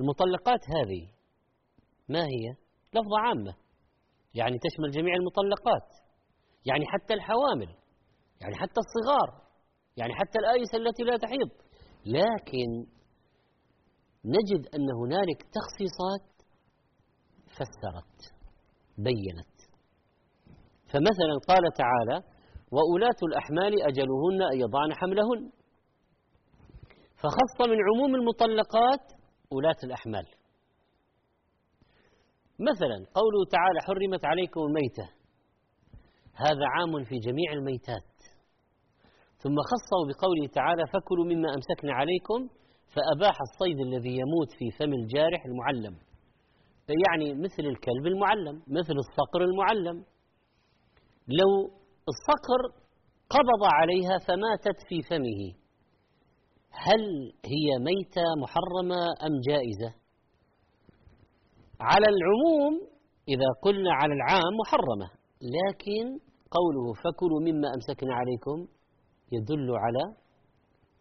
المطلقات 0.00 0.60
هذه 0.76 1.02
ما 2.08 2.22
هي؟ 2.24 2.44
لفظة 2.94 3.18
عامة. 3.18 3.54
يعني 4.34 4.58
تشمل 4.58 4.90
جميع 4.90 5.14
المطلقات. 5.14 5.88
يعني 6.66 6.84
حتى 6.86 7.14
الحوامل. 7.14 7.70
يعني 8.40 8.54
حتى 8.54 8.80
الصغار. 8.84 9.42
يعني 9.96 10.14
حتى 10.14 10.38
الآيسة 10.38 10.78
التي 10.78 11.02
لا 11.02 11.16
تحيض. 11.16 11.50
لكن 12.06 12.68
نجد 14.24 14.66
أن 14.74 14.90
هنالك 14.90 15.42
تخصيصات 15.42 16.32
فسرت 17.46 18.34
بينت. 18.98 19.56
فمثلا 20.86 21.34
قال 21.48 21.72
تعالى 21.72 22.22
وأولاة 22.72 23.18
الأحمال 23.22 23.82
أجلهن 23.82 24.42
أن 24.52 24.60
يضعن 24.60 24.94
حملهن. 24.94 25.52
فخص 27.16 27.68
من 27.68 27.76
عموم 27.88 28.14
المطلقات 28.14 29.12
أولاة 29.52 29.76
الأحمال. 29.84 30.26
مثلا 32.58 33.06
قوله 33.14 33.44
تعالى 33.50 33.80
حرمت 33.86 34.24
عليكم 34.24 34.60
الميتة. 34.60 35.08
هذا 36.34 36.66
عام 36.74 37.04
في 37.04 37.18
جميع 37.18 37.52
الميتات. 37.52 38.12
ثم 39.38 39.56
خصه 39.70 39.98
بقوله 40.08 40.46
تعالى 40.54 40.86
فكلوا 40.86 41.24
مما 41.24 41.48
أمسكنا 41.54 41.92
عليكم 41.92 42.61
فأباح 42.94 43.36
الصيد 43.40 43.80
الذي 43.80 44.10
يموت 44.10 44.50
في 44.58 44.70
فم 44.78 44.92
الجارح 44.92 45.44
المعلم. 45.44 45.96
يعني 47.06 47.34
مثل 47.34 47.62
الكلب 47.62 48.06
المعلم 48.06 48.62
مثل 48.66 48.94
الصقر 49.04 49.40
المعلم. 49.44 50.04
لو 51.28 51.70
الصقر 52.08 52.82
قبض 53.30 53.62
عليها 53.62 54.18
فماتت 54.18 54.78
في 54.88 55.02
فمه 55.02 55.62
هل 56.70 57.32
هي 57.44 57.78
ميتة 57.78 58.22
محرمة 58.42 59.04
أم 59.26 59.40
جائزة؟ 59.48 59.94
على 61.80 62.06
العموم 62.08 62.88
إذا 63.28 63.46
قلنا 63.62 63.92
على 63.92 64.14
العام 64.14 64.52
محرمة 64.60 65.10
لكن 65.42 66.18
قوله 66.50 66.92
فكلوا 66.92 67.40
مما 67.40 67.68
أمسكنا 67.74 68.14
عليكم 68.14 68.72
يدل 69.32 69.70
على 69.70 70.16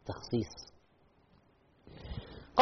تخصيص. 0.05 0.70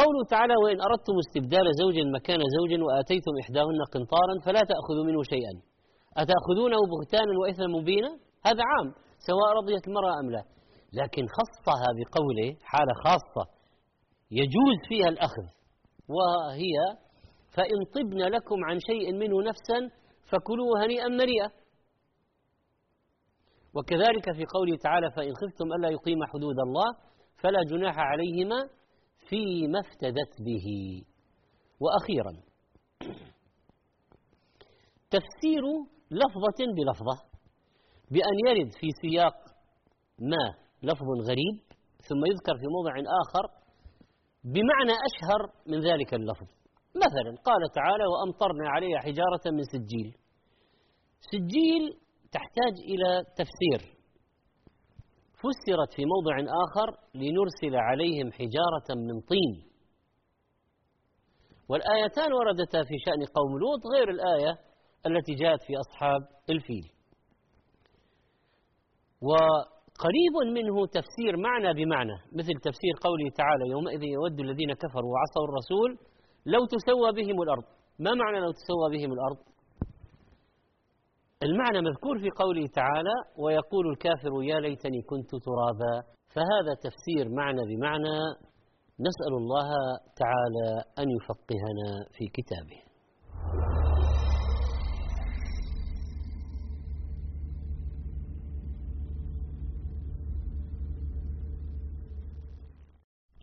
قوله 0.00 0.20
تعالى 0.34 0.54
وإن 0.62 0.78
أردتم 0.88 1.14
استبدال 1.24 1.66
زوج 1.82 1.96
مكان 2.16 2.40
زوج 2.56 2.72
وآتيتم 2.86 3.34
إحداهن 3.42 3.80
قنطارا 3.94 4.34
فلا 4.44 4.62
تأخذوا 4.72 5.04
منه 5.08 5.22
شيئا. 5.32 5.54
أتأخذونه 6.22 6.80
بهتانا 6.92 7.32
وإثما 7.40 7.66
مبينا؟ 7.78 8.10
هذا 8.48 8.62
عام 8.70 8.88
سواء 9.28 9.48
رضيت 9.60 9.88
المرأة 9.88 10.14
أم 10.20 10.30
لا. 10.30 10.42
لكن 11.00 11.24
خصها 11.38 11.88
بقوله 11.98 12.48
حالة 12.70 12.94
خاصة 13.04 13.44
يجوز 14.30 14.78
فيها 14.88 15.08
الأخذ 15.08 15.46
وهي 16.16 16.76
فإن 17.56 17.78
طبن 17.94 18.18
لكم 18.18 18.58
عن 18.68 18.78
شيء 18.88 19.12
منه 19.12 19.42
نفسا 19.42 19.78
فكلوا 20.30 20.84
هنيئا 20.84 21.08
مريئا. 21.08 21.48
وكذلك 23.74 24.32
في 24.36 24.44
قوله 24.54 24.76
تعالى 24.76 25.10
فإن 25.10 25.32
خفتم 25.40 25.66
ألا 25.76 25.88
يقيم 25.88 26.18
حدود 26.32 26.58
الله 26.66 26.88
فلا 27.42 27.58
جناح 27.70 27.98
عليهما 27.98 28.79
فيما 29.30 29.80
افتدت 29.80 30.42
به. 30.42 30.66
وأخيرا 31.80 32.32
تفسير 35.10 35.64
لفظة 36.10 36.60
بلفظة 36.76 37.16
بأن 38.10 38.36
يرد 38.46 38.72
في 38.80 38.88
سياق 39.02 39.34
ما 40.18 40.54
لفظ 40.82 41.08
غريب 41.28 41.56
ثم 42.08 42.26
يذكر 42.26 42.54
في 42.60 42.66
موضع 42.76 42.94
آخر 43.22 43.44
بمعنى 44.44 44.94
أشهر 45.08 45.40
من 45.66 45.80
ذلك 45.80 46.14
اللفظ. 46.14 46.48
مثلا 46.96 47.36
قال 47.44 47.62
تعالى 47.74 48.04
وأمطرنا 48.06 48.70
عليها 48.70 48.98
حجارة 48.98 49.44
من 49.46 49.62
سجيل. 49.62 50.16
سجيل 51.20 51.98
تحتاج 52.32 52.74
إلى 52.90 53.24
تفسير. 53.36 53.99
فسرت 55.42 55.90
في 55.96 56.02
موضع 56.04 56.36
آخر 56.64 56.88
لنرسل 57.14 57.76
عليهم 57.76 58.32
حجارة 58.32 58.88
من 59.08 59.20
طين. 59.20 59.70
والآيتان 61.68 62.32
وردتا 62.32 62.82
في 62.82 62.94
شأن 63.06 63.20
قوم 63.36 63.58
لوط 63.58 63.82
غير 63.94 64.10
الآية 64.10 64.52
التي 65.06 65.34
جاءت 65.34 65.62
في 65.62 65.72
أصحاب 65.84 66.20
الفيل. 66.50 66.86
وقريب 69.22 70.34
منه 70.56 70.86
تفسير 70.86 71.36
معنى 71.36 71.74
بمعنى 71.74 72.16
مثل 72.32 72.54
تفسير 72.62 72.94
قوله 73.06 73.30
تعالى 73.36 73.64
يومئذ 73.70 74.02
يود 74.02 74.40
الذين 74.40 74.72
كفروا 74.72 75.10
وعصوا 75.12 75.44
الرسول 75.48 75.90
لو 76.46 76.62
تسوى 76.66 77.12
بهم 77.12 77.42
الأرض. 77.42 77.64
ما 77.98 78.14
معنى 78.14 78.40
لو 78.40 78.50
تسوى 78.52 78.86
بهم 78.90 79.12
الأرض؟ 79.12 79.49
المعنى 81.42 81.80
مذكور 81.80 82.18
في 82.18 82.30
قوله 82.30 82.66
تعالى 82.66 83.14
ويقول 83.38 83.90
الكافر 83.90 84.42
يا 84.42 84.60
ليتني 84.60 85.02
كنت 85.02 85.30
ترابا. 85.30 85.94
فهذا 86.34 86.74
تفسير 86.82 87.28
معنى 87.36 87.60
بمعنى 87.70 88.16
نسأل 89.00 89.34
الله 89.40 89.68
تعالى 90.16 90.68
أن 90.98 91.06
يفقهنا 91.16 91.88
في 92.16 92.24
كتابه. 92.36 92.80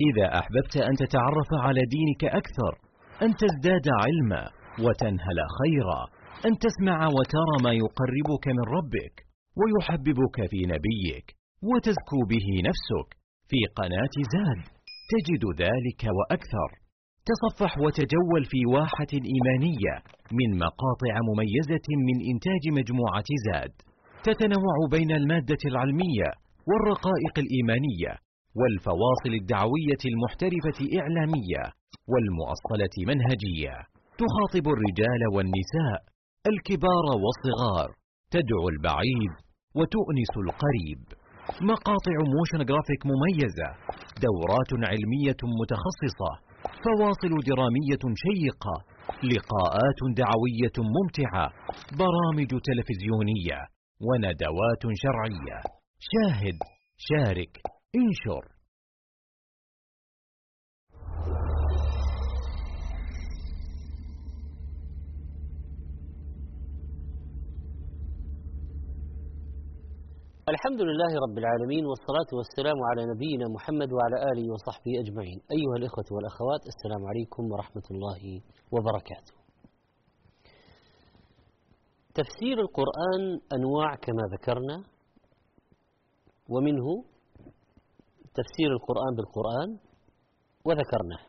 إذا 0.07 0.39
أحببت 0.39 0.77
أن 0.77 0.95
تتعرف 0.95 1.47
على 1.53 1.81
دينك 1.95 2.35
أكثر 2.35 2.73
أن 3.21 3.35
تزداد 3.35 3.87
علما 4.03 4.49
وتنهل 4.79 5.37
خيرا. 5.59 6.16
أن 6.46 6.53
تسمع 6.65 7.08
وترى 7.17 7.56
ما 7.63 7.72
يقربك 7.84 8.46
من 8.48 8.65
ربك 8.77 9.15
ويحببك 9.60 10.38
في 10.51 10.60
نبيك 10.74 11.27
وتزكو 11.70 12.20
به 12.32 12.48
نفسك 12.70 13.10
في 13.50 13.60
قناة 13.77 14.15
زاد. 14.34 14.63
تجد 15.12 15.44
ذلك 15.63 16.01
وأكثر. 16.17 16.70
تصفح 17.29 17.77
وتجول 17.77 18.44
في 18.51 18.60
واحة 18.75 19.12
إيمانية 19.34 19.94
من 20.39 20.50
مقاطع 20.65 21.13
مميزة 21.29 21.88
من 22.08 22.17
إنتاج 22.32 22.63
مجموعة 22.79 23.29
زاد. 23.48 23.74
تتنوع 24.24 24.77
بين 24.91 25.12
المادة 25.12 25.62
العلمية 25.65 26.29
والرقائق 26.69 27.36
الإيمانية 27.43 28.13
والفواصل 28.60 29.34
الدعوية 29.41 30.04
المحترفة 30.12 30.80
إعلامية 31.00 31.63
والمؤصلة 32.12 32.95
منهجية. 33.10 33.76
تخاطب 34.21 34.65
الرجال 34.76 35.21
والنساء 35.36 36.16
الكبار 36.51 37.05
والصغار. 37.23 37.89
تدعو 38.33 38.65
البعيد 38.73 39.33
وتؤنس 39.77 40.33
القريب. 40.45 41.01
مقاطع 41.71 42.15
motion 42.36 42.65
graphic 42.69 43.01
مميزة. 43.12 43.69
دورات 44.25 44.71
علمية 44.91 45.41
متخصصة. 45.60 46.31
فواصل 46.83 47.33
درامية 47.49 48.03
شيقة. 48.25 48.75
لقاءات 49.31 49.99
دعوية 50.21 50.77
ممتعة. 50.95 51.47
برامج 52.01 52.51
تلفزيونية. 52.67 53.60
وندوات 54.07 54.83
شرعية. 55.03 55.57
شاهد 56.10 56.57
شارك 56.97 57.53
انشر. 57.95 58.57
الحمد 70.55 70.81
لله 70.81 71.12
رب 71.25 71.38
العالمين 71.38 71.83
والصلاة 71.86 72.31
والسلام 72.38 72.77
على 72.89 73.01
نبينا 73.13 73.45
محمد 73.55 73.89
وعلى 73.95 74.17
آله 74.31 74.45
وصحبه 74.53 74.93
أجمعين. 75.03 75.39
أيها 75.55 75.75
الإخوة 75.79 76.07
والأخوات 76.15 76.62
السلام 76.73 77.01
عليكم 77.10 77.43
ورحمة 77.51 77.88
الله 77.91 78.21
وبركاته. 78.73 79.36
تفسير 82.19 82.57
القرآن 82.65 83.21
أنواع 83.57 83.89
كما 84.05 84.23
ذكرنا 84.36 84.77
ومنه 86.53 86.88
تفسير 88.39 88.69
القرآن 88.77 89.12
بالقرآن 89.17 89.69
وذكرناه. 90.67 91.23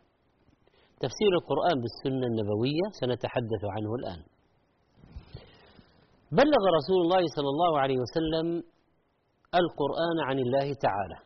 تفسير 1.04 1.33
القرآن 1.40 1.76
بالسنة 1.83 2.26
النبوية 2.33 2.87
سنتحدث 3.00 3.62
عنه 3.74 3.90
الآن. 3.98 4.20
بلغ 6.33 6.62
رسول 6.78 7.00
الله 7.04 7.22
صلى 7.37 7.50
الله 7.54 7.72
عليه 7.83 7.98
وسلم 8.04 8.46
القرآن 9.54 10.20
عن 10.28 10.38
الله 10.38 10.74
تعالى. 10.74 11.18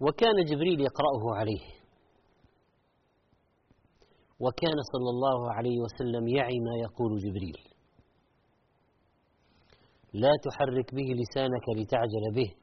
وكان 0.00 0.44
جبريل 0.50 0.80
يقرأه 0.80 1.36
عليه. 1.36 1.76
وكان 4.40 4.76
صلى 4.92 5.10
الله 5.10 5.52
عليه 5.52 5.80
وسلم 5.80 6.28
يعي 6.28 6.58
ما 6.58 6.76
يقول 6.76 7.18
جبريل. 7.18 7.58
لا 10.12 10.30
تحرك 10.44 10.94
به 10.94 11.08
لسانك 11.22 11.68
لتعجل 11.76 12.34
به. 12.34 12.54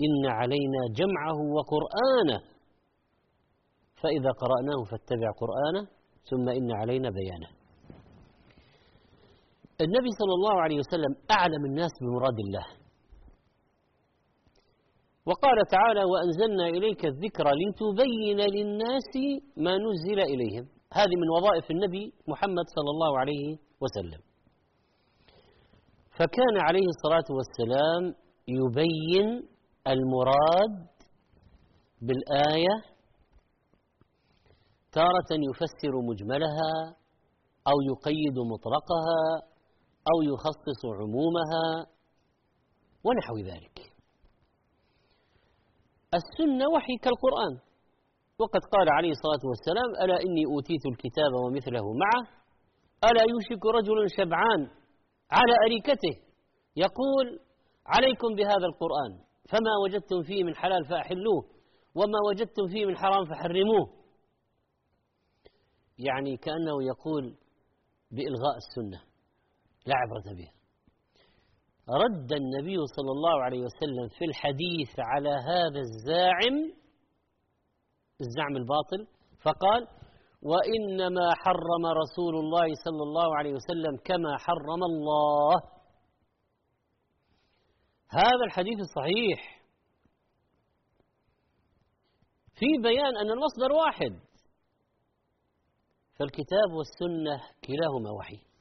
إن 0.00 0.30
علينا 0.30 0.80
جمعه 0.96 1.38
وقرآنه. 1.56 2.54
فإذا 4.02 4.30
قرأناه 4.30 4.84
فاتبع 4.90 5.30
قرآنه 5.30 5.88
ثم 6.30 6.48
إن 6.48 6.72
علينا 6.72 7.10
بيانه. 7.10 7.63
النبي 9.80 10.10
صلى 10.20 10.34
الله 10.38 10.62
عليه 10.62 10.78
وسلم 10.78 11.12
أعلم 11.30 11.64
الناس 11.64 11.90
بمراد 12.00 12.38
الله. 12.46 12.66
وقال 15.26 15.58
تعالى 15.70 16.04
وأنزلنا 16.04 16.66
إليك 16.68 17.04
الذكر 17.04 17.46
لتبين 17.60 18.40
للناس 18.56 19.12
ما 19.56 19.78
نزل 19.78 20.20
إليهم. 20.20 20.68
هذه 20.92 21.14
من 21.22 21.28
وظائف 21.36 21.70
النبي 21.70 22.12
محمد 22.28 22.66
صلى 22.76 22.90
الله 22.94 23.18
عليه 23.18 23.56
وسلم. 23.80 24.20
فكان 26.18 26.56
عليه 26.56 26.86
الصلاة 26.94 27.28
والسلام 27.36 28.14
يبين 28.48 29.48
المراد 29.86 30.74
بالآية 32.02 32.74
تارة 34.92 35.30
يفسر 35.50 35.94
مجملها 36.10 36.72
أو 37.66 37.76
يقيد 37.90 38.36
مطلقها 38.52 39.53
أو 40.10 40.22
يخصص 40.22 40.80
عمومها 41.00 41.86
ونحو 43.04 43.36
ذلك. 43.38 43.92
السنة 46.14 46.64
وحي 46.74 46.96
كالقرآن. 47.02 47.54
وقد 48.38 48.60
قال 48.72 48.88
عليه 48.92 49.10
الصلاة 49.10 49.42
والسلام 49.50 50.04
ألا 50.04 50.16
إني 50.26 50.44
أوتيت 50.46 50.86
الكتاب 50.92 51.32
ومثله 51.44 51.86
معه؟ 52.02 52.22
ألا 53.10 53.22
يوشك 53.32 53.66
رجل 53.66 54.10
شبعان 54.16 54.60
على 55.30 55.54
أريكته 55.66 56.14
يقول 56.76 57.40
عليكم 57.86 58.34
بهذا 58.34 58.66
القرآن 58.72 59.12
فما 59.50 59.74
وجدتم 59.84 60.22
فيه 60.22 60.44
من 60.44 60.54
حلال 60.54 60.84
فأحلوه 60.84 61.42
وما 61.94 62.18
وجدتم 62.28 62.66
فيه 62.72 62.86
من 62.86 62.96
حرام 62.96 63.24
فحرموه. 63.24 63.86
يعني 65.98 66.36
كأنه 66.36 66.82
يقول 66.82 67.36
بإلغاء 68.10 68.56
السنة. 68.56 69.13
لا 69.86 69.94
عبرة 69.96 70.36
بها 70.36 70.52
رد 71.88 72.32
النبي 72.32 72.76
صلى 72.96 73.10
الله 73.10 73.42
عليه 73.42 73.60
وسلم 73.60 74.08
في 74.18 74.24
الحديث 74.24 74.98
على 74.98 75.30
هذا 75.30 75.80
الزاعم 75.80 76.84
الزعم 78.20 78.56
الباطل 78.56 79.06
فقال 79.42 79.88
وإنما 80.42 81.34
حرم 81.34 81.86
رسول 81.86 82.34
الله 82.36 82.66
صلى 82.84 83.02
الله 83.02 83.36
عليه 83.36 83.52
وسلم 83.52 83.96
كما 84.04 84.36
حرم 84.38 84.82
الله. 84.82 85.54
هذا 88.08 88.44
الحديث 88.46 88.78
الصحيح 88.78 89.62
في 92.54 92.66
بيان 92.82 93.16
أن 93.16 93.30
المصدر 93.30 93.72
واحد. 93.72 94.20
فالكتاب 96.18 96.70
والسنة 96.72 97.36
كلاهما 97.64 98.10
وحي. 98.10 98.53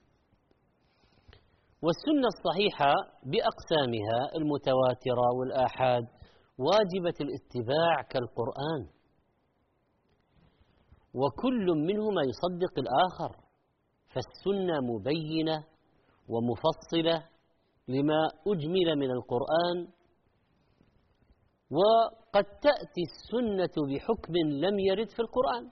والسنة 1.84 2.28
الصحيحة 2.36 2.94
بأقسامها 3.32 4.20
المتواترة 4.36 5.28
والآحاد 5.40 6.04
واجبة 6.58 7.18
الاتباع 7.22 8.02
كالقرآن. 8.10 8.82
وكل 11.14 11.66
منهما 11.66 12.22
يصدق 12.32 12.74
الآخر 12.80 13.32
فالسنة 14.14 14.80
مبينة 14.82 15.64
ومفصلة 16.28 17.28
لما 17.88 18.22
أجمل 18.48 18.96
من 18.96 19.12
القرآن. 19.12 19.88
وقد 21.72 22.44
تأتي 22.44 23.04
السنة 23.12 23.76
بحكم 23.90 24.34
لم 24.38 24.80
يرد 24.80 25.10
في 25.10 25.20
القرآن. 25.20 25.72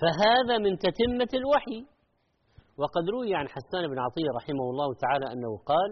فهذا 0.00 0.58
من 0.58 0.78
تتمة 0.78 1.28
الوحي. 1.34 1.91
وقد 2.80 3.04
روي 3.10 3.34
عن 3.34 3.48
حسان 3.48 3.88
بن 3.88 3.98
عطية 3.98 4.30
رحمه 4.36 4.66
الله 4.72 4.94
تعالى 4.94 5.26
أنه 5.32 5.56
قال 5.70 5.90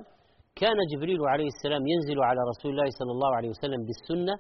كان 0.57 0.77
جبريل 0.93 1.21
عليه 1.33 1.49
السلام 1.55 1.87
ينزل 1.87 2.19
على 2.23 2.40
رسول 2.51 2.71
الله 2.71 2.88
صلى 2.99 3.12
الله 3.16 3.37
عليه 3.37 3.49
وسلم 3.49 3.81
بالسنة 3.88 4.35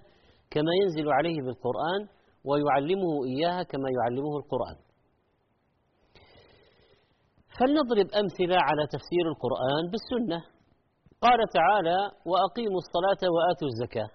كما 0.50 0.72
ينزل 0.82 1.12
عليه 1.12 1.38
بالقرآن 1.46 2.00
ويعلمه 2.44 3.12
إياها 3.32 3.62
كما 3.62 3.88
يعلمه 3.98 4.36
القرآن. 4.36 4.76
فلنضرب 7.58 8.08
أمثلة 8.22 8.58
على 8.68 8.86
تفسير 8.94 9.24
القرآن 9.32 9.82
بالسنة. 9.92 10.40
قال 11.20 11.38
تعالى 11.58 11.98
وأقيموا 12.30 12.80
الصلاة 12.84 13.22
وآتوا 13.34 13.68
الزكاة. 13.72 14.10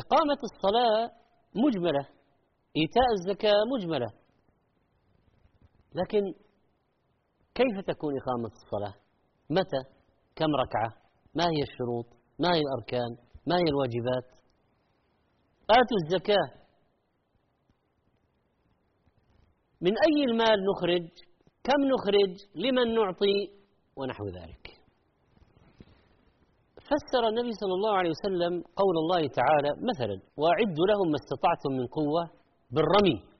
إقامة 0.00 0.40
الصلاة 0.50 1.10
مجملة 1.54 2.04
إيتاء 2.76 3.08
الزكاة 3.18 3.60
مجملة. 3.74 4.25
لكن 5.96 6.22
كيف 7.54 7.84
تكون 7.86 8.12
إقامة 8.20 8.52
الصلاة؟ 8.62 8.94
متى؟ 9.50 9.80
كم 10.36 10.50
ركعة؟ 10.62 10.90
ما 11.34 11.44
هي 11.44 11.62
الشروط؟ 11.62 12.06
ما 12.38 12.48
هي 12.54 12.60
الأركان؟ 12.60 13.10
ما 13.46 13.56
هي 13.56 13.66
الواجبات؟ 13.68 14.26
آتوا 15.70 15.98
الزكاة. 16.04 16.66
من 19.80 19.92
أي 20.06 20.24
المال 20.30 20.58
نخرج؟ 20.70 21.08
كم 21.64 21.80
نخرج؟ 21.92 22.32
لمن 22.54 22.94
نعطي؟ 22.94 23.36
ونحو 23.96 24.24
ذلك. 24.26 24.64
فسر 26.88 27.28
النبي 27.28 27.52
صلى 27.52 27.74
الله 27.78 27.94
عليه 27.96 28.10
وسلم 28.10 28.62
قول 28.76 28.96
الله 29.02 29.28
تعالى 29.28 29.70
مثلا 29.90 30.16
وأعدوا 30.36 30.86
لهم 30.90 31.08
ما 31.12 31.18
استطعتم 31.22 31.72
من 31.78 31.86
قوة 31.86 32.22
بالرمي. 32.70 33.35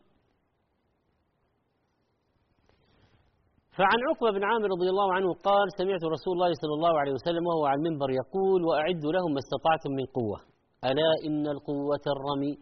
فعن 3.79 3.99
عقبة 4.09 4.31
بن 4.31 4.45
عامر 4.45 4.69
رضي 4.77 4.89
الله 4.89 5.09
عنه 5.15 5.29
قال 5.49 5.67
سمعت 5.79 6.05
رسول 6.15 6.33
الله 6.37 6.53
صلى 6.63 6.75
الله 6.79 6.95
عليه 7.01 7.13
وسلم 7.13 7.47
وهو 7.47 7.67
على 7.67 7.79
المنبر 7.81 8.11
يقول 8.11 8.61
واعدوا 8.65 9.13
لهم 9.13 9.31
ما 9.37 9.41
استطعتم 9.45 9.91
من 9.99 10.07
قوة. 10.19 10.39
ألا 10.91 11.11
إن 11.27 11.47
القوة 11.57 12.05
الرمي 12.15 12.53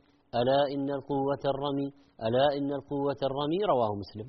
ألا 0.41 0.61
إن 0.75 0.89
القوة 0.99 1.43
الرمي 1.53 1.89
ألا 2.27 2.47
إن 2.59 2.71
القوة 2.79 3.21
الرمي. 3.29 3.59
رواه 3.73 3.93
مسلم. 4.03 4.29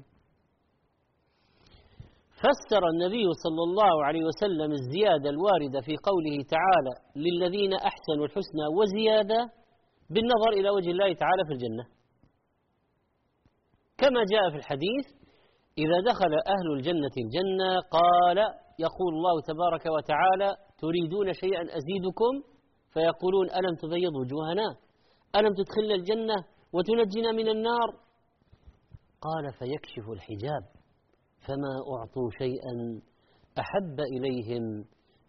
فسر 2.42 2.84
النبي 2.94 3.26
صلى 3.44 3.64
الله 3.68 4.06
عليه 4.06 4.24
وسلم 4.30 4.72
الزيادة 4.80 5.30
الواردة 5.30 5.80
في 5.88 5.96
قوله 6.10 6.36
تعالى 6.56 6.94
للذين 7.26 7.74
أحسنوا 7.74 8.26
الحسنى 8.26 8.66
وزيادة 8.78 9.40
بالنظر 10.10 10.52
إلى 10.60 10.70
وجه 10.70 10.90
الله 10.92 11.14
تعالى 11.14 11.42
في 11.48 11.54
الجنة. 11.54 11.86
كما 13.98 14.22
جاء 14.34 14.50
في 14.52 14.58
الحديث 14.58 15.06
إذا 15.78 15.98
دخل 16.12 16.34
أهل 16.34 16.68
الجنة 16.78 17.16
الجنة 17.24 17.80
قال 17.98 18.38
يقول 18.80 19.14
الله 19.18 19.42
تبارك 19.42 19.86
وتعالى 19.96 20.56
تريدون 20.78 21.34
شيئا 21.34 21.62
أزيدكم؟ 21.62 22.34
فيقولون 22.94 23.48
ألم 23.50 23.76
تبيض 23.76 24.16
وجوهنا؟ 24.16 24.68
ألم 25.36 25.54
تدخلنا 25.60 25.96
الجنة 25.96 26.36
وتنجنا 26.74 27.32
من 27.32 27.48
النار؟ 27.50 27.90
قال 29.22 29.54
فيكشف 29.60 30.10
الحجاب 30.10 30.64
فما 31.48 31.74
أعطوا 31.94 32.30
شيئا 32.40 33.02
أحب 33.60 34.00
إليهم 34.00 34.64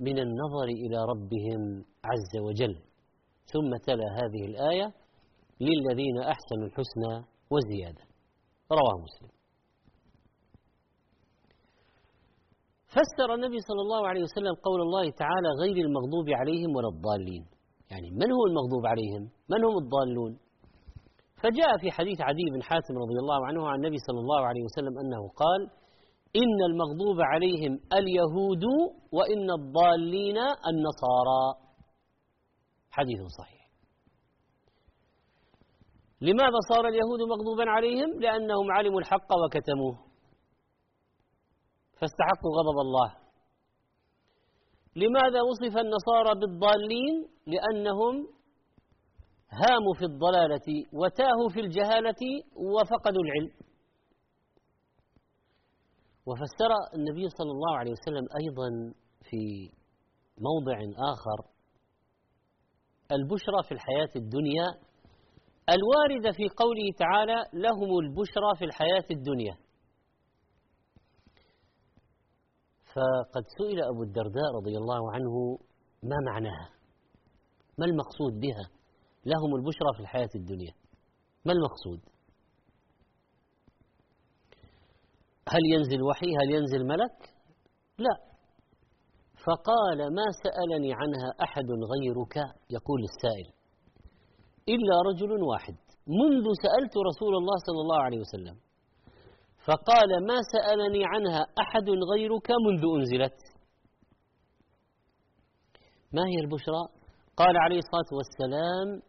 من 0.00 0.18
النظر 0.18 0.68
إلى 0.84 0.98
ربهم 1.12 1.84
عز 2.04 2.42
وجل. 2.46 2.74
ثم 3.52 3.70
تلا 3.86 4.08
هذه 4.20 4.44
الآية 4.50 4.92
للذين 5.60 6.18
أحسنوا 6.18 6.66
الحسنى 6.66 7.14
وزيادة. 7.50 8.04
رواه 8.72 8.96
مسلم. 9.06 9.35
فسر 12.94 13.34
النبي 13.34 13.58
صلى 13.68 13.80
الله 13.86 14.08
عليه 14.08 14.22
وسلم 14.22 14.54
قول 14.66 14.80
الله 14.80 15.10
تعالى 15.10 15.48
غير 15.62 15.76
المغضوب 15.86 16.28
عليهم 16.40 16.76
ولا 16.76 16.88
الضالين. 16.88 17.44
يعني 17.90 18.10
من 18.10 18.32
هو 18.32 18.46
المغضوب 18.50 18.86
عليهم؟ 18.86 19.22
من 19.50 19.64
هم 19.64 19.78
الضالون؟ 19.84 20.38
فجاء 21.42 21.78
في 21.80 21.90
حديث 21.90 22.20
عدي 22.20 22.46
بن 22.54 22.62
حاتم 22.62 22.94
رضي 23.04 23.18
الله 23.22 23.46
عنه 23.46 23.68
عن 23.68 23.76
النبي 23.80 23.98
صلى 23.98 24.20
الله 24.20 24.40
عليه 24.46 24.62
وسلم 24.62 24.98
أنه 24.98 25.28
قال 25.28 25.60
إن 26.36 26.58
المغضوب 26.70 27.18
عليهم 27.20 27.72
اليهود 27.92 28.64
وإن 29.12 29.50
الضالين 29.50 30.38
النصارى. 30.70 31.44
حديث 32.90 33.20
صحيح. 33.38 33.66
لماذا 36.20 36.58
صار 36.68 36.88
اليهود 36.88 37.20
مغضوبا 37.34 37.70
عليهم؟ 37.70 38.20
لأنهم 38.20 38.72
علموا 38.72 39.00
الحق 39.00 39.28
وكتموه. 39.44 40.05
فاستحقوا 42.00 42.52
غضب 42.58 42.78
الله. 42.86 43.10
لماذا 44.96 45.40
وصف 45.42 45.76
النصارى 45.84 46.40
بالضالين؟ 46.40 47.14
لأنهم 47.46 48.14
هاموا 49.50 49.94
في 49.98 50.04
الضلالة 50.04 50.68
وتاهوا 50.92 51.48
في 51.54 51.60
الجهالة 51.60 52.22
وفقدوا 52.56 53.22
العلم. 53.22 53.54
وفسر 56.26 56.70
النبي 56.94 57.28
صلى 57.28 57.50
الله 57.50 57.76
عليه 57.76 57.90
وسلم 57.90 58.26
أيضا 58.42 58.94
في 59.22 59.70
موضع 60.38 60.78
آخر 61.12 61.38
البشرى 63.12 63.62
في 63.68 63.72
الحياة 63.74 64.10
الدنيا. 64.16 64.66
الواردة 65.76 66.32
في 66.32 66.48
قوله 66.48 66.88
تعالى 66.98 67.38
لهم 67.52 67.98
البشرى 67.98 68.50
في 68.58 68.64
الحياة 68.64 69.04
الدنيا. 69.10 69.65
فقد 72.96 73.44
سئل 73.58 73.84
أبو 73.84 74.02
الدرداء 74.02 74.50
رضي 74.60 74.76
الله 74.76 75.12
عنه 75.12 75.58
ما 76.02 76.16
معناها؟ 76.26 76.70
ما 77.78 77.86
المقصود 77.86 78.40
بها؟ 78.40 78.70
لهم 79.26 79.54
البشرى 79.56 79.90
في 79.96 80.00
الحياة 80.00 80.28
الدنيا. 80.34 80.72
ما 81.44 81.52
المقصود؟ 81.52 82.00
هل 85.48 85.60
ينزل 85.74 86.02
وحي؟ 86.02 86.26
هل 86.26 86.50
ينزل 86.50 86.86
ملك؟ 86.86 87.34
لا. 87.98 88.16
فقال 89.46 89.98
ما 90.14 90.26
سألني 90.44 90.94
عنها 90.94 91.28
أحد 91.42 91.68
غيرك؟ 91.92 92.36
يقول 92.70 93.00
السائل 93.10 93.48
إلا 94.68 94.96
رجل 95.08 95.42
واحد. 95.42 95.76
منذ 96.06 96.44
سألت 96.62 96.94
رسول 97.10 97.34
الله 97.36 97.56
صلى 97.66 97.80
الله 97.80 98.02
عليه 98.02 98.18
وسلم. 98.18 98.65
فقال 99.66 100.26
ما 100.26 100.38
سألني 100.52 101.02
عنها 101.04 101.46
أحد 101.60 101.90
غيرك 102.12 102.48
منذ 102.66 102.82
أنزلت. 102.98 103.38
ما 106.12 106.22
هي 106.26 106.40
البشرى؟ 106.40 106.82
قال 107.36 107.56
عليه 107.56 107.78
الصلاة 107.78 108.10
والسلام 108.18 109.02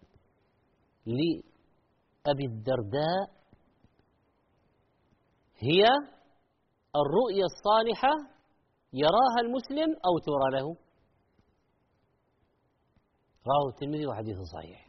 لأبي 1.06 2.46
الدرداء 2.46 3.38
هي 5.58 5.84
الرؤيا 7.02 7.46
الصالحة 7.46 8.14
يراها 8.94 9.40
المسلم 9.42 9.90
أو 10.06 10.14
ترى 10.28 10.60
له؟ 10.60 10.68
رواه 13.48 13.70
الترمذي 13.74 14.08
وحديث 14.08 14.38
صحيح. 14.54 14.88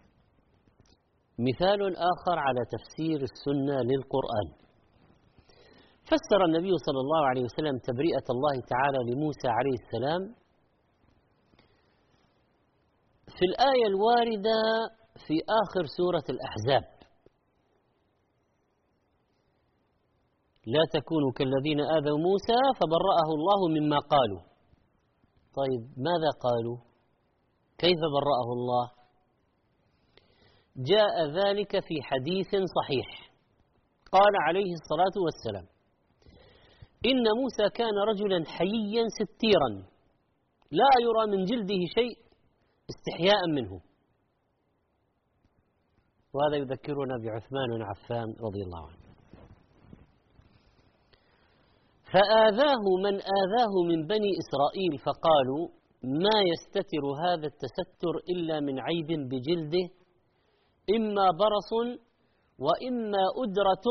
مثال 1.38 1.96
آخر 1.96 2.38
على 2.38 2.60
تفسير 2.74 3.22
السنة 3.22 3.82
للقرآن. 3.82 4.67
فسر 6.10 6.44
النبي 6.44 6.72
صلى 6.86 7.00
الله 7.04 7.26
عليه 7.26 7.44
وسلم 7.48 7.78
تبرئة 7.78 8.26
الله 8.34 8.54
تعالى 8.72 8.98
لموسى 9.10 9.48
عليه 9.48 9.76
السلام 9.82 10.22
في 13.36 13.44
الآية 13.50 13.86
الواردة 13.86 14.60
في 15.26 15.34
آخر 15.62 15.84
سورة 15.96 16.24
الأحزاب. 16.34 16.98
لا 20.66 20.82
تكونوا 20.92 21.32
كالذين 21.36 21.80
آذوا 21.80 22.18
موسى 22.18 22.60
فبرأه 22.78 23.28
الله 23.38 23.60
مما 23.76 23.98
قالوا. 23.98 24.40
طيب 25.58 25.82
ماذا 26.08 26.30
قالوا؟ 26.46 26.78
كيف 27.78 28.00
برأه 28.16 28.48
الله؟ 28.58 28.86
جاء 30.76 31.14
ذلك 31.40 31.70
في 31.80 32.02
حديث 32.02 32.50
صحيح. 32.78 33.30
قال 34.12 34.32
عليه 34.46 34.72
الصلاة 34.80 35.16
والسلام 35.24 35.77
إن 37.06 37.24
موسى 37.40 37.70
كان 37.74 37.96
رجلا 38.08 38.44
حييا 38.46 39.04
ستيرا 39.18 39.70
لا 40.70 40.90
يرى 41.06 41.36
من 41.36 41.44
جلده 41.44 41.80
شيء 41.94 42.18
استحياء 42.90 43.46
منه. 43.54 43.80
وهذا 46.34 46.56
يذكرنا 46.56 47.14
بعثمان 47.24 47.68
بن 47.76 47.82
عفان 47.82 48.28
رضي 48.46 48.62
الله 48.62 48.88
عنه. 48.88 49.08
فآذاه 52.12 52.84
من 53.04 53.14
آذاه 53.14 53.72
من 53.90 54.06
بني 54.06 54.30
إسرائيل 54.42 54.98
فقالوا 54.98 55.68
ما 56.02 56.38
يستتر 56.50 57.04
هذا 57.24 57.46
التستر 57.46 58.14
إلا 58.32 58.60
من 58.60 58.80
عيب 58.80 59.06
بجلده 59.30 59.86
إما 60.96 61.30
برص 61.30 61.70
وإما 62.58 63.24
أدرة 63.42 63.86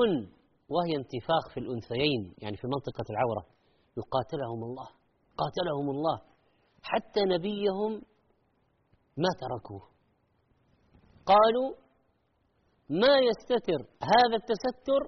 وهي 0.70 0.96
انتفاخ 0.96 1.54
في 1.54 1.60
الأنثيين 1.60 2.36
يعني 2.38 2.58
في 2.58 2.68
منطقة 2.68 3.06
العورة. 3.10 3.46
يقاتلهم 3.98 4.64
الله 4.64 4.88
قاتلهم 5.42 5.90
الله. 5.90 6.18
حتى 6.84 7.22
نبيهم 7.34 7.92
ما 9.18 9.30
تركوه. 9.42 9.84
قالوا 11.26 11.70
ما 12.90 13.14
يستتر 13.30 13.80
هذا 14.14 14.36
التستر 14.42 15.02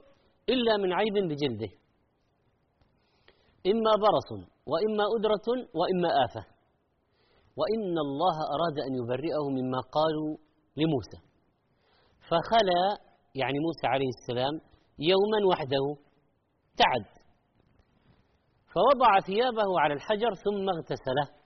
إلا 0.50 0.78
من 0.78 0.94
عيب 0.94 1.14
بجلده. 1.14 1.72
إما 3.68 3.92
برص 4.06 4.30
وإما 4.72 5.04
أدرة 5.18 5.48
وإما 5.80 6.10
آفة. 6.26 6.44
وإن 7.60 7.98
الله 8.08 8.36
أراد 8.56 8.78
أن 8.88 8.94
يبرئه 8.96 9.50
مما 9.50 9.80
قالوا 9.80 10.38
لموسى. 10.78 11.20
فخلى 12.30 12.82
يعني 13.36 13.60
موسى 13.60 13.88
عليه 13.88 14.10
السلام 14.18 14.69
يوما 15.00 15.40
وحده 15.52 15.86
تعد 16.78 17.20
فوضع 18.74 19.20
ثيابه 19.20 19.80
على 19.80 19.94
الحجر 19.94 20.34
ثم 20.34 20.70
اغتسله. 20.70 21.40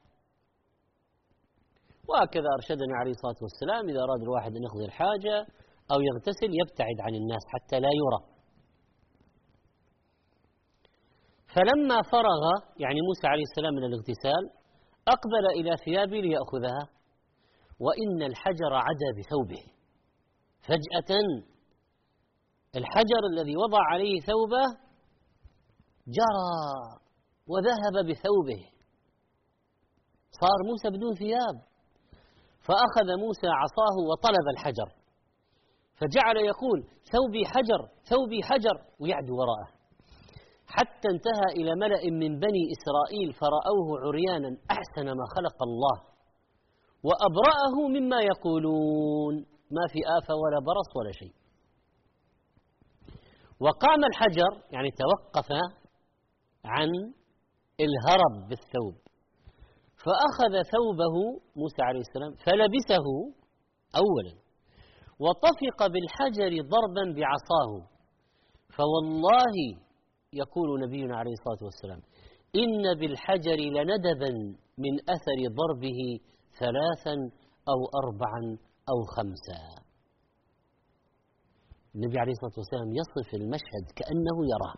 وهكذا 2.09 2.49
أرشدنا 2.57 2.95
عليه 2.99 3.11
الصلاة 3.11 3.39
والسلام 3.41 3.89
إذا 3.89 3.99
أراد 3.99 4.21
الواحد 4.21 4.51
أن 4.55 4.63
يقضي 4.63 4.85
الحاجة 4.85 5.37
أو 5.91 5.99
يغتسل 6.09 6.49
يبتعد 6.61 6.97
عن 6.99 7.15
الناس 7.15 7.43
حتى 7.47 7.79
لا 7.79 7.89
يرى. 8.01 8.21
فلما 11.53 12.01
فرغ 12.01 12.43
يعني 12.77 12.99
موسى 13.07 13.27
عليه 13.27 13.43
السلام 13.43 13.73
من 13.73 13.83
الاغتسال 13.83 14.43
أقبل 15.07 15.45
إلى 15.59 15.77
ثيابه 15.85 16.17
ليأخذها. 16.21 16.83
وإن 17.79 18.21
الحجر 18.23 18.73
عدا 18.73 19.09
بثوبه. 19.17 19.63
فجأة 20.67 21.11
الحجر 22.75 23.21
الذي 23.33 23.57
وضع 23.57 23.79
عليه 23.91 24.19
ثوبه 24.19 24.65
جرى 26.07 26.53
وذهب 27.47 27.95
بثوبه. 28.09 28.61
صار 30.41 30.57
موسى 30.69 30.97
بدون 30.97 31.13
ثياب. 31.15 31.55
فأخذ 32.67 33.07
موسى 33.19 33.47
عصاه 33.47 33.95
وطلب 34.09 34.45
الحجر. 34.53 34.89
فجعل 35.99 36.37
يقول 36.37 36.79
ثوبي 37.13 37.45
حجر 37.45 37.81
ثوبي 38.09 38.43
حجر 38.43 38.75
ويعدو 38.99 39.33
وراءه. 39.39 39.69
حتى 40.67 41.07
انتهى 41.15 41.61
إلى 41.61 41.75
ملأ 41.75 42.03
من 42.11 42.39
بني 42.39 42.63
إسرائيل 42.75 43.33
فرأوه 43.33 43.87
عريانا 44.05 44.57
أحسن 44.71 45.05
ما 45.05 45.25
خلق 45.35 45.63
الله. 45.63 45.97
وأبرأه 47.03 47.87
مما 47.87 48.19
يقولون. 48.21 49.35
ما 49.71 49.85
في 49.93 49.99
آفة 50.17 50.33
ولا 50.35 50.59
برص 50.59 50.89
ولا 50.97 51.11
شيء. 51.11 51.42
وقام 53.65 54.01
الحجر 54.11 54.51
يعني 54.71 54.89
توقف 55.03 55.49
عن 56.65 56.89
الهرب 57.85 58.49
بالثوب. 58.49 58.95
فأخذ 60.03 60.53
ثوبه 60.73 61.15
موسى 61.55 61.81
عليه 61.81 61.99
السلام 61.99 62.31
فلبسه 62.45 63.05
أولا 64.01 64.33
وطفق 65.19 65.87
بالحجر 65.87 66.51
ضربا 66.73 67.05
بعصاه. 67.19 67.71
فوالله 68.77 69.55
يقول 70.33 70.81
نبينا 70.87 71.17
عليه 71.17 71.31
الصلاة 71.31 71.63
والسلام 71.63 72.01
إن 72.55 72.99
بالحجر 72.99 73.55
لندبا 73.55 74.31
من 74.77 74.93
أثر 75.09 75.39
ضربه 75.59 75.99
ثلاثا 76.59 77.15
أو 77.71 77.79
أربعا 78.03 78.57
أو 78.89 78.97
خمسا. 79.15 79.82
النبي 81.95 82.17
عليه 82.19 82.33
الصلاة 82.37 82.57
والسلام 82.61 82.89
يصف 83.01 83.29
المشهد 83.41 83.85
كأنه 83.99 84.37
يراه. 84.53 84.77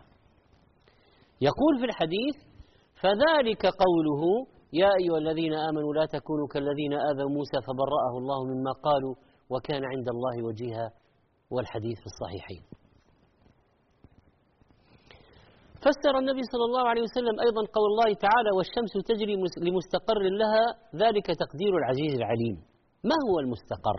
يقول 1.48 1.72
في 1.80 1.84
الحديث 1.90 2.36
فذلك 3.02 3.62
قوله 3.84 4.22
يا 4.72 4.90
أيها 5.00 5.18
الذين 5.24 5.54
آمنوا 5.68 5.92
لا 5.98 6.06
تكونوا 6.16 6.46
كالذين 6.52 6.92
آذوا 7.10 7.30
موسى 7.36 7.58
فبرأه 7.66 8.12
الله 8.20 8.38
مما 8.50 8.72
قالوا 8.86 9.14
وكان 9.52 9.82
عند 9.92 10.08
الله 10.14 10.36
وجيها 10.46 10.86
والحديث 11.50 11.96
في 12.02 12.08
الصحيحين. 12.12 12.62
فسر 15.84 16.14
النبي 16.22 16.44
صلى 16.52 16.64
الله 16.68 16.84
عليه 16.90 17.02
وسلم 17.02 17.36
أيضا 17.46 17.62
قول 17.76 17.88
الله 17.92 18.10
تعالى 18.26 18.50
والشمس 18.56 18.92
تجري 19.10 19.34
لمستقر 19.66 20.22
لها 20.42 20.64
ذلك 21.02 21.26
تقدير 21.26 21.72
العزيز 21.80 22.12
العليم. 22.20 22.56
ما 23.10 23.16
هو 23.28 23.36
المستقر؟ 23.44 23.98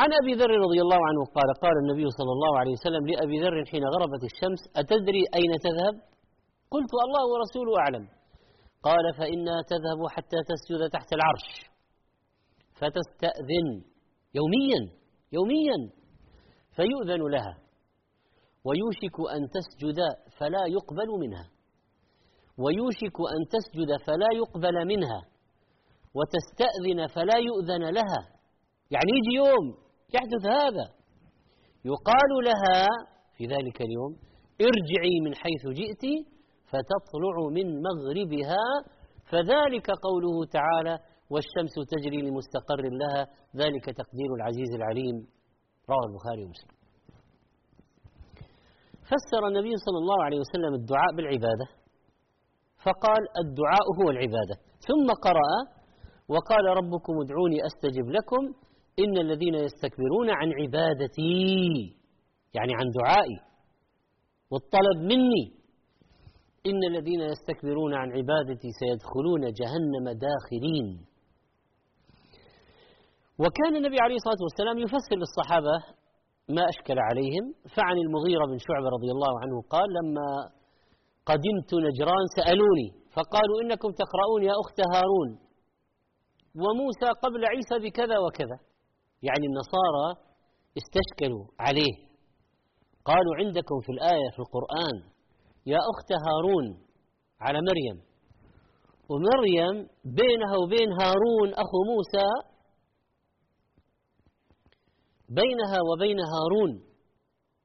عن 0.00 0.10
أبي 0.22 0.32
ذر 0.40 0.50
رضي 0.66 0.80
الله 0.84 1.00
عنه 1.08 1.22
قال 1.36 1.48
قال 1.64 1.76
النبي 1.82 2.06
صلى 2.18 2.32
الله 2.36 2.58
عليه 2.60 2.72
وسلم 2.78 3.06
لأبي 3.06 3.36
ذر 3.44 3.64
حين 3.64 3.84
غربت 3.94 4.22
الشمس 4.30 4.60
أتدري 4.76 5.22
أين 5.34 5.52
تذهب؟ 5.66 5.94
قلت 6.74 6.92
الله 7.06 7.22
ورسوله 7.32 7.72
أعلم. 7.78 8.08
قال 8.82 9.04
فإنها 9.18 9.60
تذهب 9.72 10.00
حتى 10.10 10.38
تسجد 10.50 10.90
تحت 10.90 11.12
العرش. 11.12 11.48
فتستأذن. 12.78 13.68
يوميا 14.38 14.80
يوميا. 15.32 15.78
فيؤذن 16.76 17.22
لها. 17.34 17.54
ويوشك 18.64 19.16
أن 19.36 19.42
تسجد 19.56 19.98
فلا 20.38 20.64
يقبل 20.76 21.08
منها. 21.22 21.46
ويوشك 22.58 23.16
أن 23.34 23.40
تسجد 23.54 23.90
فلا 24.06 24.30
يقبل 24.40 24.86
منها. 24.86 25.20
وتستأذن 26.16 27.06
فلا 27.06 27.38
يؤذن 27.38 27.90
لها. 27.90 28.20
يعني 28.90 29.10
يجي 29.18 29.36
يوم 29.36 29.85
يحدث 30.14 30.42
هذا. 30.46 30.86
يقال 31.84 32.30
لها 32.48 32.86
في 33.36 33.44
ذلك 33.44 33.82
اليوم 33.82 34.12
ارجعي 34.68 35.20
من 35.24 35.34
حيث 35.34 35.64
جئت 35.80 36.04
فتطلع 36.70 37.36
من 37.56 37.66
مغربها. 37.88 38.64
فذلك 39.30 39.86
قوله 40.06 40.36
تعالى 40.52 40.98
والشمس 41.30 41.74
تجري 41.94 42.20
لمستقر 42.26 42.82
لها. 43.02 43.22
ذلك 43.56 43.84
تقدير 43.84 44.30
العزيز 44.38 44.70
العليم. 44.74 45.16
رواه 45.90 46.04
البخاري 46.08 46.44
ومسلم. 46.44 46.76
فسر 49.10 49.42
النبي 49.48 49.74
صلى 49.86 49.98
الله 50.02 50.24
عليه 50.24 50.38
وسلم 50.44 50.74
الدعاء 50.74 51.10
بالعبادة. 51.16 51.66
فقال 52.84 53.22
الدعاء 53.44 53.86
هو 53.98 54.10
العبادة. 54.10 54.56
ثم 54.88 55.08
قرأ 55.26 55.52
وقال 56.28 56.64
ربكم 56.80 57.14
ادعوني 57.24 57.58
أستجب 57.68 58.06
لكم. 58.18 58.65
إن 58.98 59.18
الذين 59.18 59.54
يستكبرون 59.54 60.30
عن 60.30 60.52
عبادتي 60.60 61.96
يعني 62.54 62.72
عن 62.74 62.86
دعائي 62.90 63.38
والطلب 64.50 64.98
مني 65.12 65.44
إن 66.66 66.84
الذين 66.90 67.20
يستكبرون 67.20 67.94
عن 67.94 68.08
عبادتي 68.08 68.68
سيدخلون 68.80 69.40
جهنم 69.60 70.06
داخلين 70.26 71.06
وكان 73.38 73.76
النبي 73.76 73.98
عليه 74.00 74.14
الصلاة 74.14 74.42
والسلام 74.46 74.78
يفسر 74.78 75.16
للصحابة 75.22 75.76
ما 76.48 76.62
أشكل 76.68 76.98
عليهم. 76.98 77.44
فعن 77.76 77.96
المغيرة 77.98 78.44
بن 78.50 78.58
شعبة 78.58 78.88
رضي 78.96 79.10
الله 79.14 79.32
عنه 79.42 79.56
قال 79.74 79.88
لما 79.98 80.28
قدمت 81.26 81.70
نجران 81.86 82.24
سألوني 82.36 82.88
فقالوا 83.16 83.56
إنكم 83.62 83.90
تقرؤون 84.02 84.42
يا 84.42 84.54
أخت 84.62 84.78
هارون 84.94 85.30
وموسى 86.62 87.08
قبل 87.24 87.44
عيسى 87.44 87.76
بكذا 87.84 88.18
وكذا. 88.18 88.58
يعني 89.22 89.46
النصارى 89.46 90.06
استشكلوا 90.78 91.44
عليه. 91.60 91.94
قالوا 93.04 93.36
عندكم 93.36 93.80
في 93.80 93.92
الآية 93.92 94.28
في 94.34 94.38
القرآن 94.38 94.96
يا 95.66 95.78
أخت 95.92 96.10
هارون 96.26 96.66
على 97.40 97.58
مريم. 97.68 98.06
ومريم 99.10 99.88
بينها 100.04 100.56
وبين 100.62 100.92
هارون 101.00 101.48
أخو 101.54 101.78
موسى 101.92 102.28
بينها 105.28 105.78
وبين 105.88 106.18
هارون 106.32 106.72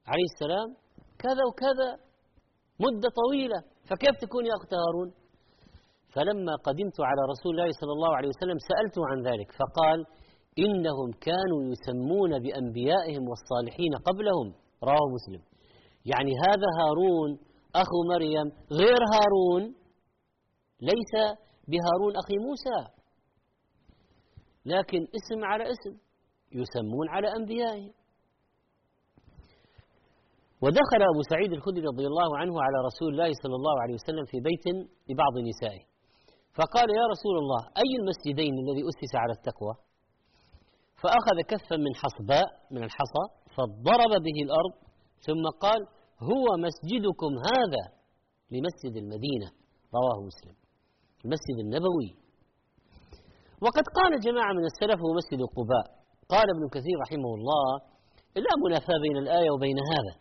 عليه 0.08 0.28
السلام 0.34 0.70
كذا 1.20 1.44
وكذا 1.50 1.90
مدة 2.80 3.10
طويلة. 3.22 3.60
فكيف 3.90 4.16
تكون 4.22 4.46
يا 4.46 4.56
أخت 4.60 4.74
هارون؟ 4.74 5.10
فلما 6.14 6.56
قدمت 6.68 6.98
على 7.10 7.22
رسول 7.34 7.52
الله 7.52 7.70
صلى 7.82 7.94
الله 7.98 8.16
عليه 8.18 8.30
وسلم 8.34 8.58
سألته 8.70 9.02
عن 9.12 9.18
ذلك 9.30 9.50
فقال 9.60 10.00
إنهم 10.60 11.12
كانوا 11.12 11.62
يسمون 11.72 12.40
بأنبيائهم 12.40 13.24
والصالحين 13.30 13.94
قبلهم. 14.08 14.48
رواه 14.84 15.08
مسلم. 15.16 15.42
يعني 16.06 16.32
هذا 16.46 16.70
هارون 16.80 17.40
أخو 17.76 17.98
مريم 18.14 18.48
غير 18.72 19.02
هارون 19.14 19.76
ليس 20.82 21.14
بهارون 21.68 22.14
أخي 22.22 22.38
موسى. 22.48 22.80
لكن 24.66 25.02
اسم 25.18 25.46
على 25.46 25.64
اسم 25.64 25.94
يسمون 26.52 27.10
على 27.10 27.28
أنبيائهم. 27.36 27.94
ودخل 30.64 31.02
أبو 31.14 31.22
سعيد 31.30 31.52
الخدري 31.52 31.86
رضي 31.94 32.06
الله 32.08 32.38
عنه 32.38 32.54
على 32.66 32.78
رسول 32.86 33.10
الله 33.14 33.32
صلى 33.44 33.56
الله 33.56 33.82
عليه 33.82 33.94
وسلم 33.94 34.26
في 34.26 34.40
بيت 34.40 34.66
لبعض 35.10 35.34
نسائه. 35.50 35.84
فقال 36.58 36.88
يا 37.00 37.06
رسول 37.14 37.36
الله 37.42 37.62
أي 37.82 37.92
المسجدين 38.02 38.54
الذي 38.64 38.82
أسس 38.90 39.16
على 39.16 39.34
التقوى؟ 39.38 39.91
فأخذ 41.02 41.38
كفا 41.52 41.76
من 41.86 41.94
حصباء 42.02 42.48
من 42.72 42.84
الحصى 42.84 43.24
فضرب 43.58 44.14
به 44.28 44.38
الأرض 44.46 44.74
ثم 45.28 45.44
قال 45.64 45.82
هو 46.32 46.46
مسجدكم 46.68 47.32
هذا 47.52 47.84
لمسجد 48.54 48.94
المدينة. 49.04 49.48
رواه 49.98 50.18
مسلم. 50.30 50.56
المسجد 51.26 51.58
النبوي. 51.66 52.10
وقد 53.66 53.86
قال 53.98 54.12
جماعة 54.28 54.54
من 54.54 54.66
السلف 54.72 55.00
هو 55.06 55.12
مسجد 55.20 55.40
قباء. 55.58 55.86
قال 56.34 56.48
ابن 56.56 56.64
كثير 56.76 56.96
رحمه 57.06 57.32
الله 57.38 57.68
لا 58.46 58.54
منافاة 58.66 58.98
بين 59.06 59.18
الآية 59.18 59.50
وبين 59.52 59.80
هذا 59.94 60.14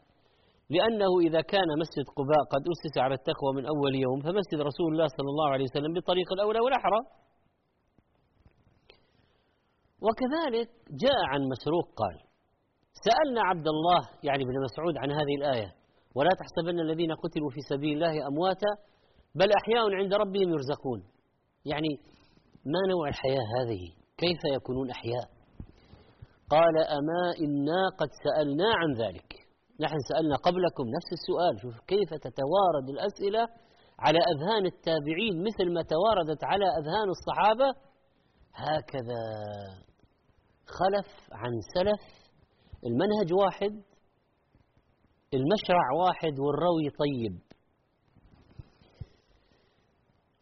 لأنه 0.74 1.12
إذا 1.26 1.40
كان 1.52 1.68
مسجد 1.82 2.06
قباء 2.18 2.42
قد 2.52 2.62
أسس 2.72 2.94
على 3.04 3.14
التقوى 3.14 3.50
من 3.56 3.64
أول 3.72 3.94
يوم 3.94 4.18
فمسجد 4.20 4.58
رسول 4.70 4.88
الله 4.92 5.08
صلى 5.16 5.30
الله 5.34 5.48
عليه 5.54 5.64
وسلم 5.64 5.92
بالطريق 5.92 6.28
الأولى 6.32 6.60
والأحرى. 6.60 7.00
وكذلك 10.06 10.68
جاء 11.04 11.20
عن 11.32 11.40
مسروق 11.52 11.86
قال 12.00 12.16
سألنا 13.06 13.40
عبد 13.50 13.68
الله 13.68 14.00
يعني 14.22 14.42
ابن 14.42 14.56
مسعود 14.66 14.94
عن 14.96 15.10
هذه 15.10 15.34
الآية 15.38 15.74
ولا 16.14 16.30
تحسبن 16.40 16.80
الذين 16.80 17.12
قتلوا 17.12 17.50
في 17.50 17.60
سبيل 17.60 17.92
الله 17.92 18.26
أمواتا 18.26 18.72
بل 19.34 19.48
أحياء 19.52 19.94
عند 19.94 20.14
ربهم 20.14 20.48
يرزقون. 20.54 21.00
يعني 21.64 21.88
ما 22.66 22.80
نوع 22.90 23.08
الحياة 23.08 23.46
هذه؟ 23.58 23.82
كيف 24.18 24.40
يكونون 24.56 24.90
أحياء؟ 24.90 25.26
قال 26.50 26.78
أما 26.78 27.22
إنا 27.44 27.82
قد 27.98 28.08
سألنا 28.24 28.68
عن 28.74 28.92
ذلك. 29.02 29.34
نحن 29.80 29.96
سألنا 30.10 30.36
قبلكم 30.36 30.84
نفس 30.96 31.10
السؤال 31.18 31.60
شوف 31.62 31.80
كيف 31.86 32.10
تتوارد 32.10 32.88
الأسئلة 32.88 33.48
على 33.98 34.18
أذهان 34.32 34.66
التابعين 34.66 35.44
مثل 35.48 35.72
ما 35.74 35.82
تواردت 35.82 36.44
على 36.44 36.64
أذهان 36.64 37.08
الصحابة؟ 37.16 37.68
هكذا. 38.54 39.22
خلف 40.78 41.08
عن 41.32 41.52
سلف. 41.74 42.02
المنهج 42.86 43.32
واحد 43.32 43.82
المشرع 45.34 45.86
واحد 46.02 46.34
والروي 46.40 46.86
طيب. 47.02 47.34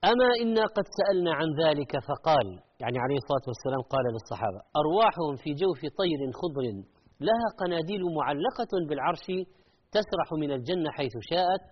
أما 0.05 0.29
إنا 0.43 0.65
قد 0.77 0.87
سألنا 0.99 1.33
عن 1.35 1.49
ذلك 1.63 1.93
فقال 2.09 2.47
يعني 2.81 2.99
عليه 3.05 3.17
الصلاة 3.23 3.47
والسلام 3.51 3.83
قال 3.93 4.05
للصحابة 4.15 4.61
أرواحهم 4.83 5.35
في 5.43 5.51
جوف 5.63 5.81
طير 6.01 6.21
خضر 6.41 6.65
لها 7.21 7.47
قناديل 7.61 8.03
معلقة 8.21 8.73
بالعرش 8.89 9.27
تسرح 9.97 10.29
من 10.33 10.51
الجنة 10.53 10.91
حيث 10.91 11.13
شاءت 11.31 11.63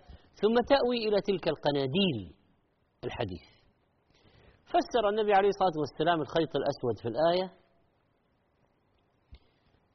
ثم 0.42 0.54
تأوي 0.72 0.98
إلى 1.08 1.18
تلك 1.28 1.48
القناديل. 1.48 2.18
الحديث. 3.04 3.46
فسر 4.72 5.08
النبي 5.08 5.32
عليه 5.34 5.48
الصلاة 5.48 5.76
والسلام 5.80 6.20
الخيط 6.20 6.52
الأسود 6.56 6.96
في 7.02 7.08
الآية 7.08 7.65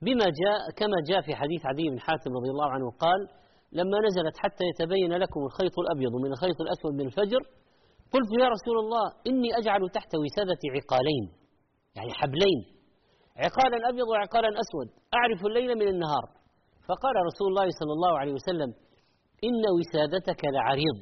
بما 0.06 0.26
جاء 0.42 0.60
كما 0.80 0.98
جاء 1.10 1.22
في 1.22 1.36
حديث 1.36 1.62
عدي 1.66 1.90
بن 1.90 2.00
حاتم 2.00 2.32
رضي 2.40 2.50
الله 2.54 2.70
عنه 2.76 2.88
قال 3.04 3.20
لما 3.72 3.98
نزلت 4.08 4.36
حتى 4.44 4.64
يتبين 4.72 5.14
لكم 5.24 5.40
الخيط 5.50 5.76
الأبيض 5.84 6.14
من 6.24 6.32
الخيط 6.34 6.58
الأسود 6.66 6.94
من 7.00 7.06
الفجر 7.10 7.42
قلت 8.14 8.30
يا 8.42 8.48
رسول 8.56 8.78
الله 8.84 9.06
إني 9.30 9.50
أجعل 9.60 9.90
تحت 9.90 10.12
وسادة 10.24 10.62
عقالين 10.76 11.26
يعني 11.98 12.12
حبلين 12.20 12.60
عقالا 13.46 13.90
أبيض 13.90 14.08
وعقالا 14.08 14.50
أسود 14.64 14.88
أعرف 15.18 15.46
الليل 15.46 15.76
من 15.82 15.88
النهار. 15.88 16.26
فقال 16.88 17.16
رسول 17.30 17.48
الله 17.52 17.68
صلى 17.80 17.94
الله 17.98 18.14
عليه 18.20 18.34
وسلم 18.34 18.70
إن 19.48 19.64
وسادتك 19.78 20.42
لعريض. 20.46 20.98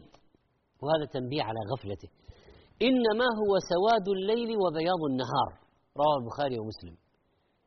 وهذا 0.82 1.06
تنبيه 1.16 1.44
على 1.44 1.60
غفلته. 1.72 2.10
إنما 2.82 3.28
هو 3.42 3.52
سواد 3.74 4.08
الليل 4.18 4.50
وبياض 4.64 5.02
النهار. 5.12 5.52
رواه 6.02 6.18
البخاري 6.22 6.60
ومسلم. 6.60 6.96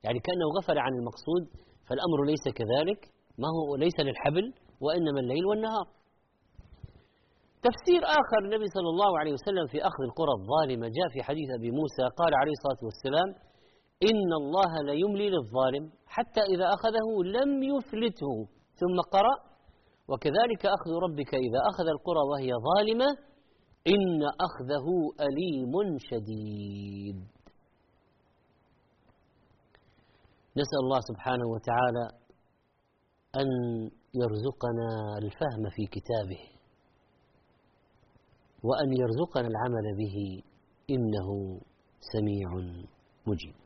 يعني 0.04 0.18
كأنه 0.26 0.46
غفل 0.58 0.78
عن 0.78 0.92
المقصود 0.98 1.42
فالأمر 1.86 2.18
ليس 2.26 2.44
كذلك. 2.58 3.00
ما 3.38 3.48
هو 3.56 3.76
ليس 3.76 4.00
للحبل 4.00 4.46
وإنما 4.80 5.20
الليل 5.20 5.46
والنهار. 5.46 5.86
تفسير 7.68 8.02
آخر 8.20 8.38
النبي 8.44 8.66
صلى 8.76 8.88
الله 8.94 9.18
عليه 9.20 9.32
وسلم 9.32 9.66
في 9.72 9.78
أخذ 9.90 10.02
القرى 10.08 10.32
الظالمة 10.40 10.86
جاء 10.98 11.08
في 11.14 11.22
حديث 11.22 11.48
أبي 11.58 11.70
موسى 11.70 12.04
قال 12.20 12.32
عليه 12.40 12.54
الصلاة 12.58 12.82
والسلام 12.88 13.28
إن 14.10 14.30
الله 14.42 14.72
ليملي 14.90 15.30
للظالم 15.30 15.84
حتى 16.06 16.40
إذا 16.54 16.66
أخذه 16.76 17.08
لم 17.38 17.50
يفلته 17.62 18.34
ثم 18.80 18.96
قرأ 19.14 19.36
وكذلك 20.10 20.62
أخذ 20.66 20.90
ربك 21.06 21.34
إذا 21.34 21.60
أخذ 21.70 21.86
القرى 21.96 22.22
وهي 22.30 22.50
ظالمة 22.68 23.10
إن 23.94 24.22
أخذه 24.46 24.86
أليم 25.26 25.98
شديد. 25.98 27.18
نسأل 30.56 30.80
الله 30.84 31.00
سبحانه 31.00 31.46
وتعالى 31.54 32.04
أن 33.40 33.48
يرزقنا 34.14 34.88
الفهم 35.22 35.70
في 35.70 35.86
كتابه 35.86 36.42
وأن 38.62 38.88
يرزقنا 39.02 39.48
العمل 39.48 39.86
به 40.00 40.42
إنه 40.90 41.28
سميع 42.12 42.48
مجيب. 43.26 43.62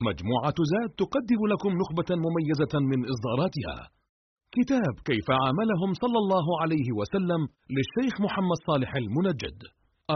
مجموعة 0.00 0.54
زاد 0.72 0.90
تقدم 0.98 1.40
لكم 1.52 1.68
نخبة 1.68 2.16
مميزة 2.16 2.74
من 2.80 3.00
إصداراتها. 3.12 3.96
كتاب 4.58 4.94
كيف 5.10 5.26
عاملهم 5.42 5.90
صلى 6.02 6.18
الله 6.22 6.46
عليه 6.62 6.88
وسلم 6.98 7.40
للشيخ 7.74 8.14
محمد 8.26 8.58
صالح 8.68 8.90
المنجد. 9.02 9.58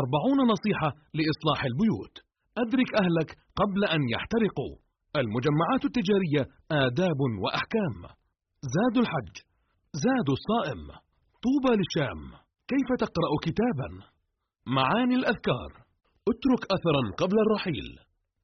أربعون 0.00 0.38
نصيحة 0.52 0.90
لإصلاح 1.16 1.60
البيوت. 1.70 2.14
أدرك 2.62 2.90
أهلك 3.02 3.30
قبل 3.60 3.80
أن 3.94 4.00
يحترقوا. 4.14 4.74
المجمعات 5.20 5.82
التجارية 5.88 6.42
آداب 6.86 7.20
وأحكام. 7.42 7.96
زاد 8.74 8.94
الحج. 9.02 9.34
زاد 10.04 10.28
الصائم. 10.36 10.82
طوبى 11.44 11.72
للشام. 11.78 12.20
كيف 12.72 12.88
تقرأ 13.04 13.32
كتابا؟ 13.46 13.90
معاني 14.76 15.14
الأذكار. 15.20 15.70
اترك 16.30 16.62
أثرا 16.76 17.02
قبل 17.20 17.36
الرحيل. 17.44 17.88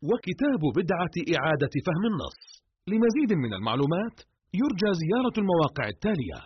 وكتاب 0.09 0.63
بدعة 0.79 1.15
إعادة 1.37 1.75
فهم 1.87 2.05
النص. 2.13 2.41
لمزيد 2.91 3.31
من 3.45 3.53
المعلومات 3.59 4.17
يرجى 4.61 4.91
زيارة 5.03 5.37
المواقع 5.43 5.85
التالية. 5.95 6.41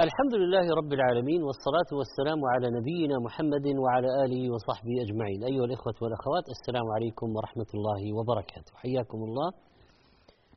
الحمد 0.00 0.34
لله 0.34 0.66
رب 0.80 0.92
العالمين 0.92 1.42
والصلاة 1.42 1.90
والسلام 1.98 2.40
على 2.52 2.66
نبينا 2.78 3.16
محمد 3.26 3.66
وعلى 3.82 4.08
آله 4.24 4.42
وصحبه 4.52 4.94
أجمعين. 5.06 5.40
أيها 5.50 5.64
الإخوة 5.64 5.94
والأخوات 6.02 6.46
السلام 6.56 6.86
عليكم 6.96 7.26
ورحمة 7.36 7.70
الله 7.76 8.02
وبركاته. 8.18 8.72
حياكم 8.82 9.18
الله. 9.28 9.48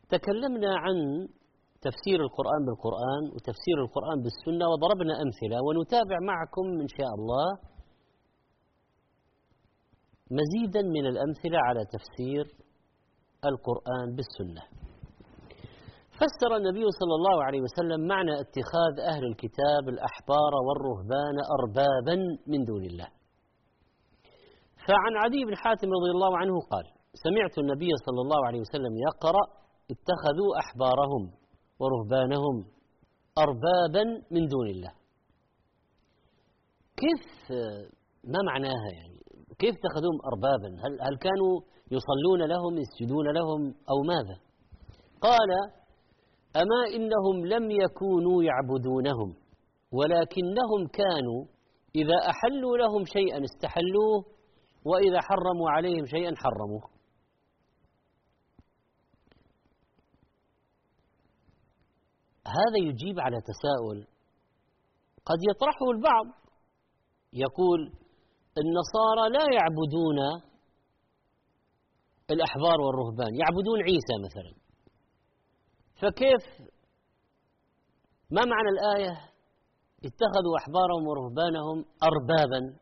تكلمنا 0.09 0.71
عن 0.77 0.95
تفسير 1.81 2.19
القرآن 2.27 2.61
بالقرآن 2.67 3.23
وتفسير 3.33 3.77
القرآن 3.85 4.17
بالسنة 4.23 4.65
وضربنا 4.71 5.13
أمثلة 5.23 5.57
ونتابع 5.65 6.17
معكم 6.31 6.65
إن 6.83 6.89
شاء 6.97 7.11
الله 7.17 7.47
مزيدا 10.39 10.81
من 10.81 11.05
الأمثلة 11.11 11.59
على 11.67 11.81
تفسير 11.95 12.45
القرآن 13.51 14.07
بالسنة. 14.15 14.63
فسر 16.19 16.51
النبي 16.55 16.85
صلى 16.99 17.15
الله 17.19 17.43
عليه 17.43 17.61
وسلم 17.61 18.07
معنى 18.07 18.33
اتخاذ 18.43 18.95
أهل 19.11 19.23
الكتاب 19.31 19.83
الأحبار 19.93 20.53
والرهبان 20.67 21.37
أربابا 21.57 22.15
من 22.51 22.59
دون 22.69 22.83
الله. 22.85 23.09
فعن 24.87 25.13
عدي 25.23 25.45
بن 25.45 25.55
حاتم 25.55 25.87
رضي 25.97 26.11
الله 26.15 26.37
عنه 26.37 26.55
قال 26.71 26.85
سمعت 27.25 27.57
النبي 27.63 27.91
صلى 28.05 28.21
الله 28.25 28.41
عليه 28.47 28.59
وسلم 28.59 28.93
يقرأ 29.07 29.45
اتخذوا 29.93 30.51
أحبارهم 30.61 31.23
ورهبانهم 31.79 32.65
أربابا 33.37 34.03
من 34.31 34.47
دون 34.47 34.67
الله. 34.67 34.93
كيف 36.97 37.51
ما 38.23 38.39
معناها 38.45 38.89
يعني؟ 38.93 39.19
كيف 39.59 39.75
اتخذوهم 39.75 40.19
أربابا؟ 40.31 40.69
هل, 40.83 40.93
هل 41.01 41.17
كانوا 41.17 41.53
يصلون 41.91 42.41
لهم 42.49 42.77
يسجدون 42.77 43.27
لهم 43.33 43.61
أو 43.91 43.97
ماذا؟ 44.07 44.37
قال 45.21 45.49
أما 46.55 46.81
إنهم 46.95 47.45
لم 47.45 47.71
يكونوا 47.71 48.43
يعبدونهم 48.43 49.35
ولكنهم 49.91 50.81
كانوا 50.93 51.45
إذا 51.95 52.17
أحلوا 52.29 52.77
لهم 52.77 53.05
شيئا 53.05 53.43
استحلوه 53.43 54.25
وإذا 54.85 55.19
حرموا 55.21 55.69
عليهم 55.69 56.05
شيئا 56.05 56.33
حرموه. 56.35 56.96
هذا 62.47 62.77
يجيب 62.89 63.19
على 63.19 63.37
تساؤل. 63.41 64.07
قد 65.25 65.37
يطرحه 65.49 65.91
البعض. 65.91 66.25
يقول 67.33 67.79
النصارى 68.61 69.29
لا 69.29 69.55
يعبدون 69.55 70.19
الأحبار 72.31 72.81
والرهبان 72.81 73.35
يعبدون 73.35 73.81
عيسى 73.83 74.15
مثلا. 74.25 74.53
فكيف؟ 76.01 76.71
ما 78.31 78.41
معنى 78.45 78.69
الآية؟ 78.69 79.11
اتخذوا 80.05 80.57
أحبارهم 80.57 81.07
ورهبانهم 81.07 81.85
أربابا. 82.03 82.79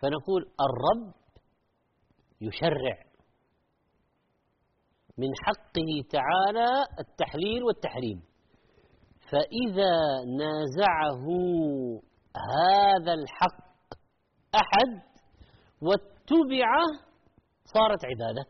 فنقول 0.00 0.42
الرب 0.42 1.14
يشرع 2.40 3.05
من 5.18 5.28
حقه 5.44 5.90
تعالى 6.10 6.86
التحليل 6.98 7.62
والتحريم. 7.64 8.22
فإذا 9.30 9.96
نازعه 10.24 11.26
هذا 12.36 13.14
الحق 13.14 13.94
أحد 14.54 15.02
واتبعه 15.82 16.86
صارت 17.64 18.04
عبادة. 18.04 18.44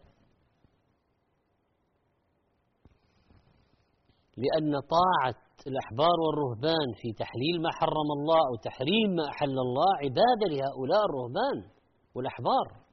لأن 4.36 4.72
طاعة 4.80 5.46
الأحبار 5.66 6.16
والرهبان 6.20 6.88
في 6.96 7.12
تحليل 7.12 7.62
ما 7.62 7.70
حرم 7.72 8.08
الله 8.18 8.40
أو 8.48 8.56
تحريم 8.62 9.10
ما 9.16 9.28
أحل 9.28 9.58
الله 9.66 9.96
عبادة 9.96 10.46
لهؤلاء 10.50 11.04
الرهبان 11.08 11.70
والأحبار. 12.14 12.85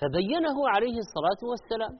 فبينه 0.00 0.56
عليه 0.74 0.96
الصلاة 1.04 1.40
والسلام. 1.50 1.94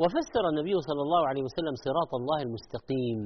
وفسر 0.00 0.44
النبي 0.52 0.74
صلى 0.88 1.02
الله 1.06 1.28
عليه 1.28 1.42
وسلم 1.42 1.74
صراط 1.86 2.12
الله 2.20 2.42
المستقيم. 2.42 3.20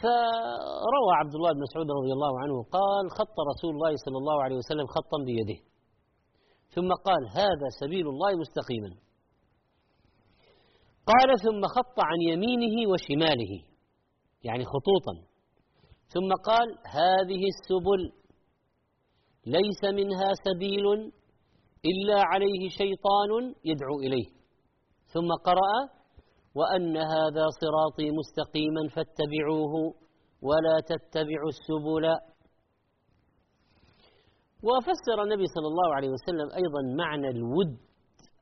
فروى 0.00 1.12
عبد 1.20 1.34
الله 1.34 1.52
بن 1.52 1.60
مسعود 1.66 1.88
رضي 1.98 2.12
الله 2.16 2.40
عنه 2.42 2.56
قال 2.76 3.04
خط 3.18 3.36
رسول 3.52 3.72
الله 3.74 3.92
صلى 4.04 4.18
الله 4.22 4.42
عليه 4.44 4.56
وسلم 4.56 4.86
خطا 4.86 5.18
بيده. 5.28 5.58
ثم 6.74 6.90
قال 7.06 7.22
هذا 7.28 7.68
سبيل 7.80 8.06
الله 8.08 8.30
مستقيما. 8.44 8.90
قال 11.10 11.28
ثم 11.46 11.62
خط 11.76 11.96
عن 12.00 12.20
يمينه 12.30 12.90
وشماله. 12.90 13.52
يعني 14.44 14.64
خطوطا. 14.64 15.14
ثم 16.14 16.30
قال 16.48 16.68
هذه 16.86 17.42
السبل 17.52 18.19
ليس 19.56 19.82
منها 20.00 20.30
سبيل 20.46 20.86
إلا 21.90 22.18
عليه 22.30 22.62
شيطان 22.68 23.30
يدعو 23.64 23.96
إليه 24.06 24.28
ثم 25.12 25.28
قرأ 25.48 25.74
وأن 26.58 26.96
هذا 26.96 27.44
صراطي 27.62 28.10
مستقيما 28.20 28.82
فاتبعوه 28.94 29.74
ولا 30.42 30.76
تتبعوا 30.90 31.50
السبل 31.56 32.04
وفسر 34.68 35.22
النبي 35.22 35.46
صلى 35.54 35.68
الله 35.72 35.94
عليه 35.96 36.10
وسلم 36.16 36.48
أيضا 36.60 36.82
معنى 37.02 37.28
الود 37.28 37.72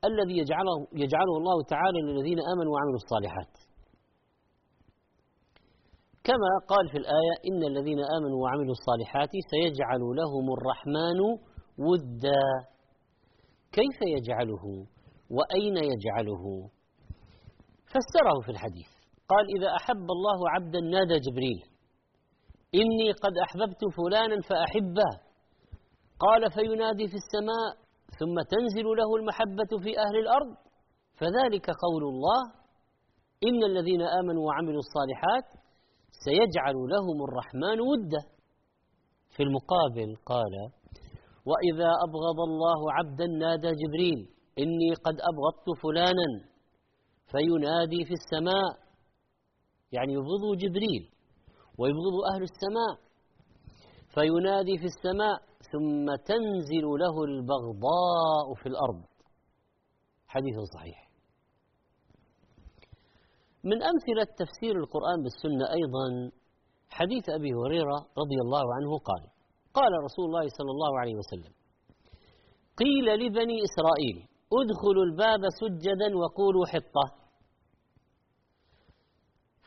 الذي 0.09 0.37
يجعله 0.37 0.77
يجعله 0.93 1.33
الله 1.37 1.57
تعالى 1.73 1.99
للذين 2.01 2.39
آمنوا 2.53 2.73
وعملوا 2.73 2.99
الصالحات. 3.03 3.68
كما 6.29 6.51
قال 6.67 6.85
في 6.91 6.97
الآية 6.97 7.33
ان 7.49 7.61
الذين 7.71 7.99
امنوا 8.17 8.39
وعملوا 8.43 8.75
الصالحات 8.77 9.29
سيجعل 9.51 10.01
لهم 10.19 10.45
الرحمن 10.57 11.19
ودا. 11.87 12.45
كيف 13.71 13.97
يجعله؟ 14.15 14.65
واين 15.35 15.77
يجعله؟ 15.91 16.43
فسره 17.93 18.37
في 18.45 18.51
الحديث 18.51 18.89
قال 19.31 19.45
إذا 19.57 19.69
أحب 19.79 20.07
الله 20.17 20.39
عبدا 20.49 20.79
نادى 20.79 21.17
جبريل 21.25 21.59
إني 22.75 23.11
قد 23.11 23.33
أحببت 23.45 23.81
فلانا 23.97 24.41
فأحبه 24.49 25.11
قال 26.25 26.51
فينادي 26.51 27.07
في 27.11 27.17
السماء 27.23 27.69
ثم 28.19 28.35
تنزل 28.53 28.87
له 28.99 29.09
المحبة 29.19 29.71
في 29.83 29.91
أهل 30.05 30.15
الأرض 30.23 30.51
فذلك 31.19 31.65
قول 31.85 32.03
الله 32.13 32.41
إن 33.47 33.63
الذين 33.71 34.01
آمنوا 34.01 34.43
وعملوا 34.47 34.81
الصالحات 34.85 35.58
سيجعل 36.11 36.75
لهم 36.75 37.23
الرحمن 37.23 37.81
ودا. 37.81 38.23
في 39.35 39.43
المقابل 39.43 40.15
قال 40.25 40.53
وإذا 41.45 41.89
أبغض 42.07 42.39
الله 42.49 42.93
عبدا 42.93 43.25
نادى 43.25 43.71
جبريل 43.81 44.29
إني 44.59 44.93
قد 44.93 45.15
أبغضت 45.21 45.81
فلانا 45.83 46.49
فينادي 47.31 48.05
في 48.05 48.13
السماء. 48.13 48.89
يعني 49.91 50.13
يبغض 50.13 50.57
جبريل 50.57 51.09
ويبغض 51.77 52.15
أهل 52.33 52.43
السماء. 52.43 53.09
فينادي 54.13 54.77
في 54.77 54.85
السماء 54.85 55.37
ثم 55.71 56.15
تنزل 56.25 56.85
له 56.99 57.23
البغضاء 57.23 58.53
في 58.63 58.69
الأرض. 58.69 59.03
حديث 60.27 60.55
صحيح. 60.73 61.08
من 63.63 63.83
أمثلة 63.83 64.27
تفسير 64.37 64.75
القرآن 64.83 65.23
بالسنة 65.23 65.65
أيضا 65.79 66.31
حديث 66.89 67.29
أبي 67.29 67.51
هريرة 67.53 67.97
رضي 68.21 68.39
الله 68.45 68.65
عنه 68.75 68.97
قال 69.09 69.23
قال 69.73 69.91
رسول 70.03 70.25
الله 70.25 70.47
صلى 70.57 70.71
الله 70.71 70.99
عليه 70.99 71.15
وسلم 71.15 71.53
قيل 72.77 73.05
لبني 73.25 73.57
إسرائيل 73.67 74.17
ادخلوا 74.53 75.03
الباب 75.03 75.41
سجدا 75.61 76.17
وقولوا 76.17 76.65
حطة. 76.65 77.05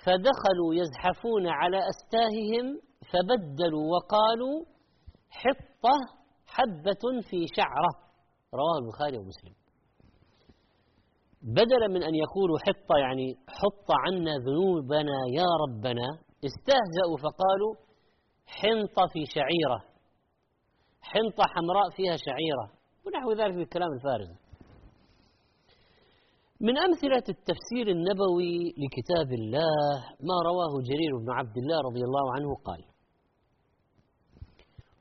فدخلوا 0.05 0.75
يزحفون 0.75 1.47
على 1.47 1.79
أستاههم 1.93 2.81
فبدلوا 3.11 3.87
وقالوا 3.95 4.65
حطة 5.31 5.99
حبة 6.47 7.05
في 7.31 7.47
شعرة. 7.57 7.93
رواه 8.55 8.79
البخاري 8.83 9.19
ومسلم. 9.19 9.55
بدلا 11.43 11.89
من 11.89 12.03
أن 12.03 12.15
يقولوا 12.15 12.59
حطة 12.59 12.97
يعني 12.99 13.37
حط 13.49 13.87
عنا 14.05 14.35
ذنوبنا 14.47 15.19
يا 15.39 15.49
ربنا 15.65 16.09
استهزأوا 16.45 17.17
فقالوا 17.25 17.75
حنطة 18.47 19.07
في 19.13 19.25
شعيرة 19.35 19.79
حنطة 21.01 21.45
حمراء 21.55 21.91
فيها 21.97 22.17
شعيرة 22.17 22.67
ونحو 23.07 23.33
ذلك 23.33 23.55
من 23.55 23.63
الكلام 23.63 23.93
الفارغ 23.93 24.31
من 26.61 26.79
أمثلة 26.79 27.27
التفسير 27.29 27.87
النبوي 27.97 28.75
لكتاب 28.83 29.33
الله 29.33 29.77
ما 30.29 30.37
رواه 30.49 30.73
جرير 30.89 31.13
بن 31.23 31.31
عبد 31.31 31.57
الله 31.59 31.79
رضي 31.89 32.03
الله 32.09 32.33
عنه 32.35 32.55
قال 32.65 32.85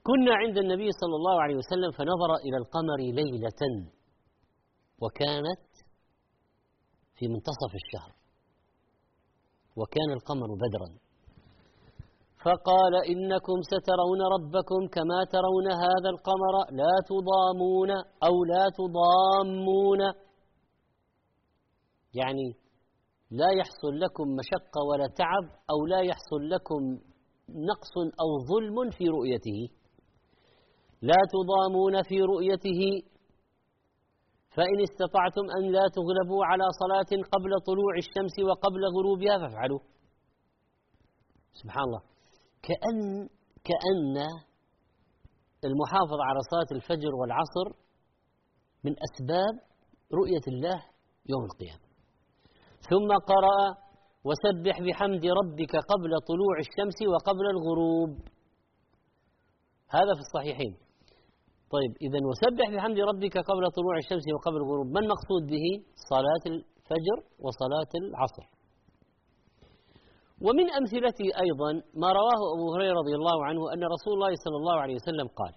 كنا 0.03 0.33
عند 0.35 0.57
النبي 0.57 0.89
صلى 1.01 1.15
الله 1.15 1.41
عليه 1.41 1.55
وسلم 1.55 1.91
فنظر 1.91 2.31
إلى 2.45 2.57
القمر 2.57 2.99
ليلة 3.19 3.61
وكانت 5.01 5.70
في 7.21 7.27
منتصف 7.27 7.71
الشهر. 7.81 8.11
وكان 9.79 10.09
القمر 10.17 10.49
بدرا. 10.63 10.89
فقال 12.45 12.93
إنكم 13.13 13.57
سترون 13.71 14.21
ربكم 14.35 14.81
كما 14.95 15.19
ترون 15.35 15.67
هذا 15.85 16.09
القمر 16.15 16.55
لا 16.81 16.93
تضامون 17.11 17.91
أو 18.27 18.35
لا 18.51 18.63
تضامون. 18.79 20.01
يعني 22.13 22.47
لا 23.31 23.49
يحصل 23.59 23.93
لكم 24.03 24.27
مشقة 24.39 24.79
ولا 24.89 25.07
تعب 25.07 25.45
أو 25.71 25.85
لا 25.85 25.99
يحصل 25.99 26.49
لكم 26.49 26.81
نقص 27.49 27.93
أو 28.23 28.29
ظلم 28.51 28.89
في 28.89 29.05
رؤيته. 29.17 29.59
لا 31.01 31.21
تضامون 31.35 32.03
في 32.03 32.21
رؤيته 32.21 32.81
فإن 34.55 34.77
استطعتم 34.87 35.45
أن 35.57 35.63
لا 35.71 35.85
تغلبوا 35.97 36.45
على 36.45 36.63
صلاة 36.81 37.11
قبل 37.33 37.51
طلوع 37.69 37.93
الشمس 37.97 38.35
وقبل 38.47 38.83
غروبها 38.95 39.37
فافعلوا. 39.37 39.79
سبحان 41.61 41.83
الله. 41.83 42.01
كأن 42.67 42.97
كأن 43.69 44.15
المحافظة 45.65 46.23
على 46.29 46.39
صلاة 46.51 46.69
الفجر 46.77 47.15
والعصر 47.15 47.67
من 48.83 48.95
أسباب 49.07 49.55
رؤية 50.13 50.45
الله 50.47 50.79
يوم 51.29 51.43
القيامة. 51.49 51.85
ثم 52.89 53.09
قرأ 53.31 53.59
وسبح 54.27 54.75
بحمد 54.81 55.25
ربك 55.25 55.73
قبل 55.91 56.11
طلوع 56.31 56.55
الشمس 56.59 56.97
وقبل 57.13 57.45
الغروب. 57.55 58.11
هذا 59.89 60.13
في 60.13 60.21
الصحيحين. 60.27 60.90
طيب 61.75 61.91
إذا 62.05 62.19
وسبح 62.29 62.67
بحمد 62.75 62.99
ربك 63.11 63.35
قبل 63.49 63.63
طلوع 63.77 63.95
الشمس 64.03 64.25
وقبل 64.35 64.57
الغروب. 64.63 64.87
ما 64.95 64.99
المقصود 64.99 65.43
به؟ 65.53 65.65
صلاة 66.11 66.43
الفجر 66.53 67.17
وصلاة 67.45 67.91
العصر. 68.01 68.45
ومن 70.45 70.67
أمثلته 70.79 71.27
أيضا 71.45 71.71
ما 72.01 72.09
رواه 72.19 72.41
أبو 72.55 72.65
هريرة 72.73 72.95
رضي 73.01 73.15
الله 73.19 73.45
عنه 73.45 73.61
أن 73.73 73.81
رسول 73.95 74.13
الله 74.13 74.33
صلى 74.45 74.57
الله 74.61 74.77
عليه 74.83 74.95
وسلم 74.95 75.27
قال 75.39 75.53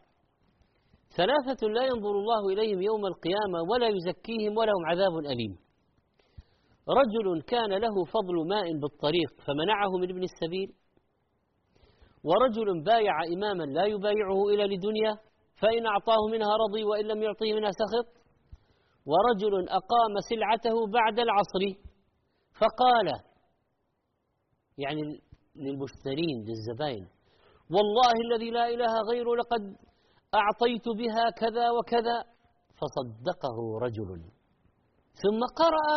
ثلاثة 1.19 1.61
لا 1.77 1.85
ينظر 1.91 2.15
الله 2.23 2.43
إليهم 2.53 2.83
يوم 2.83 3.07
القيامة 3.07 3.59
ولا 3.71 3.89
يزكيهم 3.89 4.53
ولهم 4.59 4.83
عذاب 4.91 5.15
أليم. 5.33 5.53
رجل 7.01 7.43
كان 7.53 7.73
له 7.85 8.05
فضل 8.15 8.37
ماء 8.49 8.67
بالطريق 8.83 9.31
فمنعه 9.47 9.93
من 10.01 10.09
ابن 10.11 10.23
السبيل. 10.31 10.69
ورجل 12.29 12.69
بايع 12.85 13.15
إماما 13.35 13.65
لا 13.65 13.85
يبايعه 13.85 14.41
إلى 14.53 14.65
لدنيا 14.73 15.13
فإن 15.65 15.87
أعطاه 15.87 16.27
منها 16.33 16.57
رضي 16.57 16.85
وإن 16.85 17.05
لم 17.05 17.23
يعطيه 17.23 17.55
منها 17.55 17.71
سخط 17.71 18.09
ورجل 19.07 19.69
أقام 19.69 20.15
سلعته 20.31 20.87
بعد 20.87 21.19
العصر 21.19 21.63
فقال 22.61 23.09
يعني 24.79 25.03
للمشترين 25.57 26.37
للزبائن 26.49 27.07
والله 27.71 28.13
الذي 28.27 28.51
لا 28.51 28.69
إله 28.69 28.93
غيره 29.11 29.37
لقد 29.37 29.63
أعطيت 30.35 30.89
بها 30.89 31.31
كذا 31.31 31.71
وكذا 31.71 32.25
فصدقه 32.81 33.57
رجل. 33.83 34.21
ثم 35.23 35.41
قرأ 35.57 35.89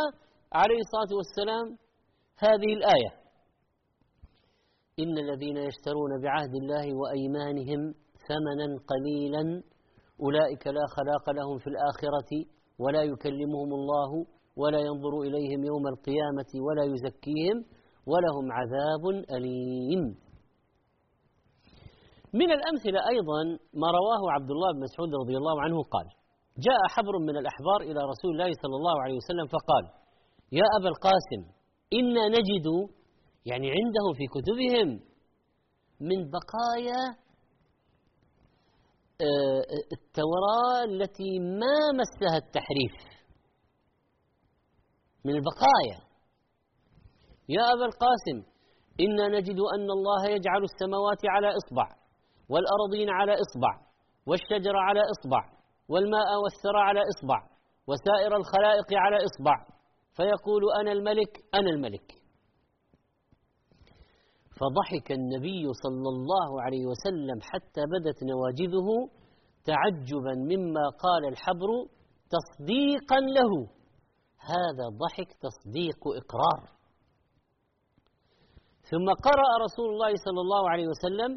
عليه 0.54 0.80
الصلاة 0.86 1.18
والسلام 1.18 1.78
هذه 2.38 2.74
الآية. 2.74 3.12
إن 5.00 5.18
الذين 5.18 5.58
يشترون 5.58 6.22
بعهد 6.22 6.54
الله 6.56 6.96
وأيمانهم 6.96 7.94
ثمنا 8.28 8.68
قليلا 8.92 9.44
أولئك 10.22 10.68
لا 10.68 10.86
خلاق 10.96 11.26
لهم 11.40 11.58
في 11.58 11.68
الآخرة 11.68 12.32
ولا 12.80 13.04
يكلمهم 13.04 13.70
الله 13.80 14.12
ولا 14.62 14.80
ينظر 14.80 15.14
إليهم 15.28 15.64
يوم 15.72 15.88
القيامة 15.94 16.52
ولا 16.68 16.84
يزكيهم 16.94 17.58
ولهم 18.12 18.46
عذاب 18.58 19.04
أليم. 19.36 20.04
من 22.34 22.50
الأمثلة 22.58 23.00
أيضا 23.14 23.42
ما 23.82 23.88
رواه 24.00 24.22
عبد 24.36 24.52
الله 24.52 24.70
بن 24.74 24.80
مسعود 24.88 25.10
رضي 25.22 25.36
الله 25.38 25.62
عنه 25.62 25.78
قال 25.94 26.08
جاء 26.68 26.80
حبر 26.96 27.16
من 27.28 27.36
الأحبار 27.38 27.80
إلى 27.82 28.00
رسول 28.12 28.32
الله 28.34 28.52
صلى 28.64 28.76
الله 28.80 29.02
عليه 29.04 29.16
وسلم 29.22 29.48
فقال 29.56 29.86
يا 30.52 30.68
أبا 30.80 30.90
القاسم 30.94 31.42
إنا 32.00 32.24
نجد 32.38 32.68
يعني 33.46 33.68
عندهم 33.78 34.12
في 34.20 34.26
كتبهم 34.36 34.88
من 36.10 36.20
بقايا 36.36 37.02
التوراة 39.92 40.84
التي 40.86 41.40
ما 41.40 41.92
مسها 42.00 42.38
التحريف. 42.38 42.94
من 45.26 45.34
البقايا. 45.36 46.08
يا 47.50 47.62
أبا 47.62 47.86
القاسم 47.86 48.38
إنا 49.00 49.28
نجد 49.28 49.60
أن 49.76 49.92
الله 49.98 50.26
يجعل 50.26 50.64
السماوات 50.64 51.22
على 51.26 51.48
إصبع 51.48 51.96
والأرضين 52.50 53.10
على 53.10 53.34
إصبع 53.34 53.88
والشجر 54.28 54.76
على 54.76 55.00
إصبع 55.00 55.42
والماء 55.90 56.30
والثرى 56.44 56.82
على 56.82 57.00
إصبع 57.00 57.40
وسائر 57.88 58.36
الخلائق 58.36 58.94
على 58.94 59.18
إصبع. 59.18 59.66
فيقول 60.16 60.64
أنا 60.82 60.92
الملك 60.92 61.38
أنا 61.54 61.70
الملك. 61.70 62.27
فضحك 64.62 65.12
النبي 65.12 65.64
صلى 65.84 66.10
الله 66.16 66.62
عليه 66.62 66.86
وسلم 66.92 67.38
حتى 67.42 67.82
بدت 67.94 68.20
نواجذه 68.32 68.90
تعجبا 69.66 70.34
مما 70.52 70.86
قال 71.04 71.24
الحبر 71.32 71.70
تصديقا 72.36 73.20
له. 73.38 73.52
هذا 74.54 74.86
ضحك 75.04 75.30
تصديق 75.46 76.02
إقرار. 76.22 76.62
ثم 78.92 79.08
قرأ 79.28 79.50
رسول 79.66 79.90
الله 79.94 80.12
صلى 80.26 80.42
الله 80.42 80.70
عليه 80.70 80.88
وسلم 80.88 81.32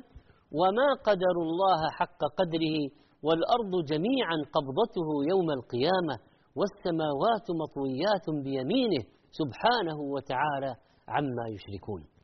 وما 0.52 0.88
قدر 1.04 1.36
الله 1.46 1.90
حق 1.90 2.20
قدره 2.38 2.76
والأرض 3.22 3.72
جميعا 3.92 4.36
قبضته 4.54 5.08
يوم 5.32 5.50
القيامة 5.50 6.16
والسماوات 6.58 7.46
مطويات 7.62 8.26
بيمينه 8.44 9.04
سبحانه 9.30 9.98
وتعالى 10.14 10.74
عما 11.08 11.44
يشركون. 11.54 12.19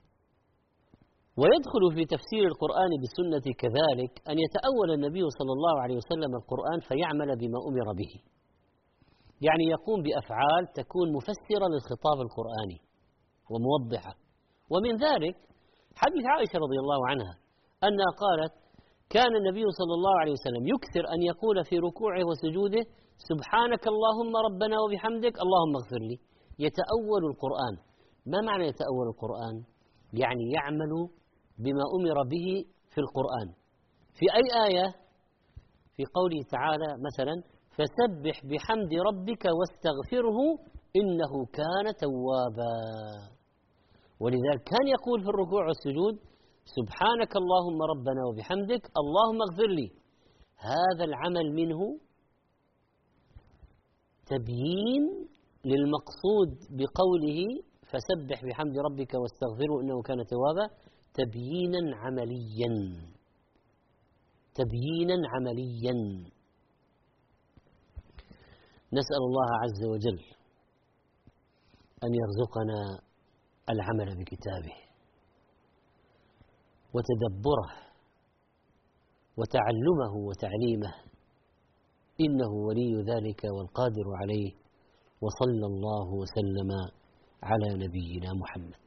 ويدخل 1.41 1.83
في 1.97 2.03
تفسير 2.15 2.45
القرآن 2.53 2.91
بالسنة 3.01 3.47
كذلك 3.63 4.13
أن 4.31 4.37
يتأول 4.45 4.89
النبي 4.97 5.25
صلى 5.39 5.53
الله 5.57 5.75
عليه 5.83 5.97
وسلم 5.97 6.33
القرآن 6.41 6.79
فيعمل 6.89 7.31
بما 7.41 7.59
أمر 7.69 7.89
به. 8.01 8.13
يعني 9.47 9.65
يقوم 9.75 9.99
بأفعال 10.07 10.63
تكون 10.81 11.07
مفسرة 11.17 11.67
للخطاب 11.73 12.19
القرآني 12.27 12.79
وموضحة. 13.53 14.13
ومن 14.73 14.93
ذلك 15.07 15.37
حديث 16.03 16.25
عائشة 16.33 16.57
رضي 16.65 16.79
الله 16.83 17.01
عنها 17.11 17.35
أنها 17.87 18.11
قالت 18.25 18.55
كان 19.15 19.33
النبي 19.41 19.65
صلى 19.79 19.95
الله 19.99 20.15
عليه 20.21 20.35
وسلم 20.39 20.63
يكثر 20.75 21.05
أن 21.15 21.21
يقول 21.31 21.57
في 21.69 21.77
ركوعه 21.79 22.23
وسجوده 22.29 22.83
سبحانك 23.31 23.85
اللهم 23.93 24.33
ربنا 24.47 24.77
وبحمدك 24.83 25.35
اللهم 25.45 25.73
اغفر 25.81 26.03
لي. 26.11 26.19
يتأول 26.67 27.23
القرآن. 27.31 27.75
ما 28.33 28.41
معنى 28.49 28.65
يتأول 28.73 29.07
القرآن؟ 29.13 29.57
يعني 30.23 30.45
يعمل 30.57 30.93
بما 31.59 31.85
أمر 31.97 32.23
به 32.33 32.49
في 32.93 32.99
القرآن. 33.05 33.49
في 34.19 34.27
أي 34.39 34.47
آية؟ 34.67 34.87
في 35.97 36.03
قوله 36.15 36.41
تعالى 36.51 36.89
مثلا 37.07 37.35
فسبح 37.77 38.37
بحمد 38.51 38.93
ربك 39.09 39.45
واستغفره 39.59 40.39
إنه 40.97 41.33
كان 41.59 41.87
توابا. 42.05 42.77
ولذلك 44.21 44.63
كان 44.73 44.87
يقول 44.97 45.19
في 45.25 45.29
الركوع 45.29 45.67
والسجود 45.67 46.15
سبحانك 46.77 47.37
اللهم 47.37 47.79
ربنا 47.93 48.23
وبحمدك 48.29 48.83
اللهم 49.01 49.39
اغفر 49.47 49.71
لي. 49.79 49.89
هذا 50.57 51.05
العمل 51.05 51.47
منه 51.53 51.81
تبيين 54.27 55.05
للمقصود 55.65 56.51
بقوله 56.79 57.41
فسبح 57.91 58.39
بحمد 58.47 58.75
ربك 58.87 59.13
واستغفره 59.15 59.75
إنه 59.83 60.03
كان 60.03 60.19
توابا. 60.33 60.67
تبيينا 61.19 61.97
عمليا. 61.97 62.73
تبيينا 64.55 65.17
عمليا. 65.33 65.95
نسأل 68.93 69.23
الله 69.29 69.49
عز 69.63 69.85
وجل 69.93 70.21
أن 72.05 72.11
يرزقنا 72.21 72.79
العمل 73.71 74.19
بكتابه 74.19 74.77
وتدبره 76.95 77.71
وتعلمه 79.37 80.13
وتعليمه. 80.29 80.95
إنه 82.21 82.51
ولي 82.67 82.93
ذلك 83.13 83.41
والقادر 83.45 84.07
عليه. 84.21 84.53
وصلى 85.21 85.67
الله 85.67 86.09
وسلم 86.21 86.71
على 87.43 87.69
نبينا 87.85 88.33
محمد. 88.33 88.87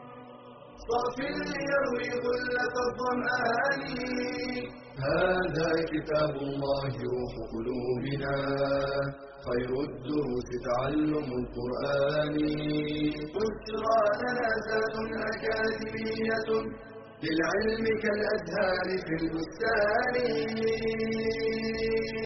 صاف 0.87 1.17
ليروي 1.19 2.09
غلة 2.25 2.75
الظمآن 2.87 3.81
هذا 5.07 5.69
كتاب 5.93 6.33
الله 6.47 6.91
روح 7.13 7.33
قلوبنا. 7.53 8.35
خير 9.47 9.71
الدروس 9.87 10.49
تعلم 10.67 11.29
القرآن. 11.41 12.35
بشرى 13.33 13.99
لنا 14.21 14.49
ذات 14.67 14.95
أكاديمية 15.31 16.49
للعلم 17.23 17.85
كالأزهار 18.03 18.87
في 19.05 19.13
البستان. 19.21 20.15